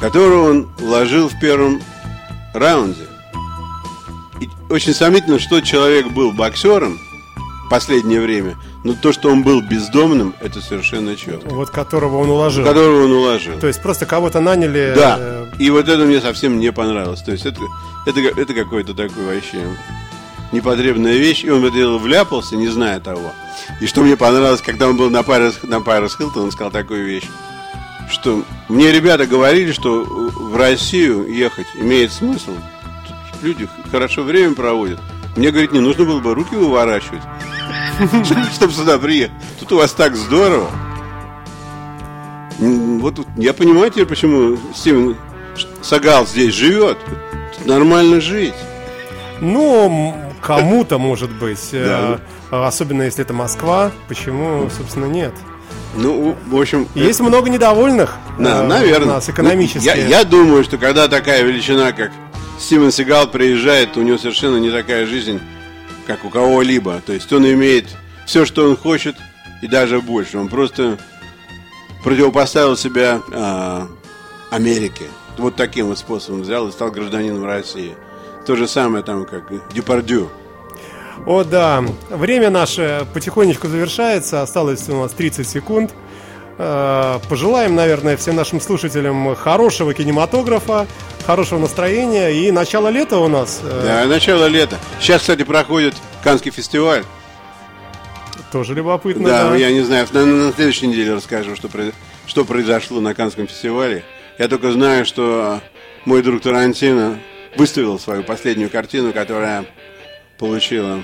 которого 0.00 0.50
он 0.50 0.68
вложил 0.78 1.28
в 1.28 1.38
первом 1.40 1.80
раунде. 2.54 3.02
И 4.40 4.48
очень 4.72 4.94
сомнительно, 4.94 5.38
что 5.38 5.60
человек 5.60 6.08
был 6.08 6.32
боксером 6.32 6.98
в 7.66 7.70
последнее 7.70 8.20
время, 8.20 8.56
но 8.84 8.94
то, 8.94 9.12
что 9.12 9.30
он 9.30 9.42
был 9.42 9.60
бездомным, 9.62 10.34
это 10.40 10.60
совершенно 10.60 11.16
четко. 11.16 11.48
вот 11.54 11.70
которого 11.70 12.18
он 12.18 12.30
уложил. 12.30 12.64
Которого 12.64 13.04
он 13.04 13.12
уложил. 13.12 13.58
То 13.58 13.66
есть 13.68 13.80
просто 13.82 14.04
кого-то 14.06 14.40
наняли. 14.40 14.92
Да. 14.96 15.16
э, 15.18 15.46
И 15.58 15.70
вот 15.70 15.88
это 15.88 16.04
мне 16.04 16.20
совсем 16.20 16.58
не 16.60 16.70
понравилось. 16.72 17.22
То 17.22 17.32
есть 17.32 17.46
это, 17.46 17.60
это, 18.06 18.20
это 18.20 18.52
какой-то 18.54 18.94
такой 18.94 19.24
вообще 19.36 19.64
непотребная 20.52 21.16
вещь. 21.16 21.44
И 21.44 21.50
он 21.50 21.62
в 21.62 21.64
это 21.64 21.76
дело 21.76 21.98
вляпался, 21.98 22.56
не 22.56 22.68
зная 22.68 23.00
того. 23.00 23.32
И 23.80 23.86
что 23.86 24.02
мне 24.02 24.16
понравилось, 24.16 24.60
когда 24.60 24.88
он 24.88 24.96
был 24.96 25.10
на 25.10 25.22
Пайрес, 25.22 25.60
на 25.62 25.80
Пайрес 25.80 26.16
Хилтон, 26.16 26.44
он 26.44 26.52
сказал 26.52 26.70
такую 26.70 27.04
вещь, 27.04 27.28
что 28.10 28.44
мне 28.68 28.92
ребята 28.92 29.26
говорили, 29.26 29.72
что 29.72 30.04
в 30.04 30.56
Россию 30.56 31.32
ехать 31.32 31.66
имеет 31.74 32.12
смысл. 32.12 32.52
Тут 33.32 33.42
люди 33.42 33.68
хорошо 33.90 34.22
время 34.22 34.54
проводят. 34.54 35.00
Мне, 35.36 35.50
говорит, 35.50 35.72
не 35.72 35.80
нужно 35.80 36.04
было 36.04 36.20
бы 36.20 36.34
руки 36.34 36.54
выворачивать, 36.54 37.22
чтобы 38.54 38.72
сюда 38.72 38.98
приехать. 38.98 39.34
Тут 39.60 39.72
у 39.72 39.76
вас 39.78 39.92
так 39.92 40.14
здорово. 40.14 40.70
Вот 42.58 43.26
я 43.36 43.54
понимаю 43.54 43.90
теперь, 43.90 44.06
почему 44.06 44.58
Стивен 44.74 45.16
Сагал 45.82 46.26
здесь 46.26 46.54
живет. 46.54 46.98
Тут 47.56 47.66
нормально 47.66 48.20
жить. 48.20 48.54
Ну, 49.40 50.14
кому-то, 50.42 50.98
может 50.98 51.30
быть. 51.30 51.68
э, 51.72 52.18
Да. 52.50 52.66
Особенно 52.66 53.02
если 53.02 53.22
это 53.24 53.32
Москва. 53.32 53.90
Почему, 54.08 54.68
собственно, 54.76 55.06
нет? 55.06 55.32
Ну, 55.94 56.36
в 56.46 56.60
общем, 56.60 56.88
Есть 56.94 57.20
много 57.20 57.48
недовольных. 57.50 58.16
Да, 58.38 58.62
э, 58.62 58.66
наверное. 58.66 59.08
У 59.08 59.10
нас 59.12 59.28
экономически. 59.28 59.84
Я, 59.84 59.94
я 59.94 60.24
думаю, 60.24 60.64
что 60.64 60.78
когда 60.78 61.08
такая 61.08 61.42
величина, 61.42 61.92
как 61.92 62.10
Стивен 62.58 62.90
Сигал 62.92 63.26
приезжает, 63.28 63.96
у 63.96 64.02
него 64.02 64.18
совершенно 64.18 64.56
не 64.58 64.70
такая 64.70 65.06
жизнь, 65.06 65.40
как 66.06 66.24
у 66.24 66.30
кого-либо. 66.30 67.00
То 67.04 67.12
есть 67.12 67.32
он 67.32 67.44
имеет 67.46 67.86
все, 68.26 68.44
что 68.44 68.68
он 68.68 68.76
хочет, 68.76 69.16
и 69.62 69.66
даже 69.66 70.00
больше. 70.00 70.38
Он 70.38 70.48
просто 70.48 70.98
противопоставил 72.02 72.76
себя 72.76 73.20
а, 73.32 73.86
Америке. 74.50 75.04
Вот 75.38 75.56
таким 75.56 75.86
вот 75.86 75.98
способом 75.98 76.42
взял 76.42 76.68
и 76.68 76.72
стал 76.72 76.90
гражданином 76.90 77.44
России. 77.44 77.94
То 78.46 78.56
же 78.56 78.66
самое 78.66 79.04
там, 79.04 79.24
как 79.24 79.44
Дюпардю. 79.72 80.30
О, 81.26 81.44
да. 81.44 81.84
Время 82.10 82.50
наше 82.50 83.06
потихонечку 83.14 83.68
завершается. 83.68 84.42
Осталось 84.42 84.88
у 84.88 84.96
нас 85.00 85.12
30 85.12 85.48
секунд. 85.48 85.92
Э, 86.58 87.18
Пожелаем, 87.28 87.74
наверное, 87.76 88.16
всем 88.16 88.34
нашим 88.36 88.60
слушателям 88.60 89.34
хорошего 89.36 89.94
кинематографа, 89.94 90.86
хорошего 91.24 91.60
настроения 91.60 92.30
и 92.30 92.50
начало 92.50 92.88
лета 92.88 93.18
у 93.18 93.28
нас. 93.28 93.60
э, 93.62 93.82
Да, 93.84 94.04
начало 94.06 94.46
лета. 94.46 94.76
Сейчас, 95.00 95.20
кстати, 95.20 95.44
проходит 95.44 95.94
Канский 96.24 96.50
фестиваль. 96.50 97.04
Тоже 98.50 98.74
любопытно. 98.74 99.28
Да, 99.28 99.48
да. 99.50 99.56
я 99.56 99.70
не 99.70 99.80
знаю, 99.82 100.06
на, 100.12 100.26
на 100.26 100.52
следующей 100.52 100.88
неделе 100.88 101.14
расскажу, 101.14 101.56
что, 101.56 101.68
что 102.26 102.44
произошло 102.44 103.00
на 103.00 103.14
Канском 103.14 103.46
фестивале. 103.46 104.04
Я 104.38 104.48
только 104.48 104.72
знаю, 104.72 105.06
что 105.06 105.60
мой 106.04 106.22
друг 106.22 106.42
Тарантино 106.42 107.18
выставил 107.56 107.98
свою 107.98 108.22
последнюю 108.22 108.70
картину, 108.70 109.12
которая 109.12 109.64
получила 110.38 111.02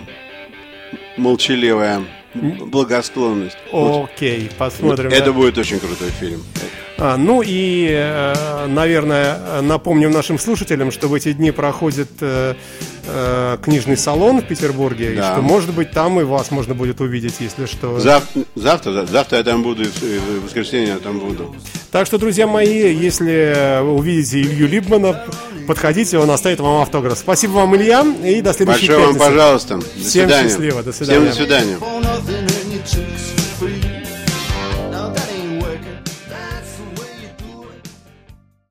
молчаливая 1.17 2.03
благосклонность. 2.35 3.57
Вот 3.73 4.11
Окей, 4.11 4.51
посмотрим. 4.57 5.11
это 5.11 5.27
да. 5.27 5.33
будет 5.33 5.59
очень 5.59 5.79
крутой 5.79 6.11
фильм. 6.11 6.43
А, 7.01 7.17
ну 7.17 7.43
и, 7.47 7.89
э, 7.93 8.67
наверное, 8.67 9.63
напомним 9.63 10.11
нашим 10.11 10.37
слушателям, 10.39 10.91
что 10.91 11.07
в 11.07 11.15
эти 11.15 11.33
дни 11.33 11.53
проходит 11.53 12.09
э, 12.21 12.55
э, 13.07 13.57
книжный 13.63 13.97
салон 13.97 14.41
в 14.41 14.45
Петербурге, 14.47 15.13
и 15.13 15.17
Да. 15.17 15.33
что, 15.35 15.41
может 15.43 15.71
быть, 15.73 15.93
там 15.93 16.21
и 16.21 16.25
вас 16.25 16.51
можно 16.51 16.75
будет 16.75 17.01
увидеть, 17.01 17.35
если 17.39 17.67
что. 17.67 17.99
Зав- 18.01 18.25
завтра, 18.57 18.93
да, 18.93 19.07
завтра 19.07 19.39
я 19.39 19.45
там 19.45 19.63
буду, 19.63 19.85
и 19.85 19.87
в, 19.87 20.03
и 20.03 20.19
воскресенье 20.45 20.89
я 20.89 20.97
там 20.99 21.21
буду. 21.21 21.55
Так 21.93 22.07
что, 22.07 22.19
друзья 22.19 22.49
мои, 22.49 22.93
если 22.93 23.81
увидите 23.81 24.41
Илью 24.41 24.67
Либмана, 24.67 25.23
подходите, 25.69 26.19
он 26.19 26.29
оставит 26.33 26.59
вам 26.59 26.83
автограф. 26.83 27.17
Спасибо 27.17 27.53
вам, 27.53 27.77
Илья, 27.77 28.05
и 28.25 28.41
до 28.41 28.53
следующей 28.53 28.89
Большое 28.89 28.99
вам 28.99 29.15
пятницы. 29.15 29.25
пожалуйста. 29.31 29.75
До 29.77 29.83
Всем 29.83 30.05
свидания. 30.25 30.49
счастливо, 30.49 30.83
до 30.83 30.91
Всем 30.93 31.07
свидания. 31.07 31.27
до 31.29 31.33
свидания. 31.33 31.79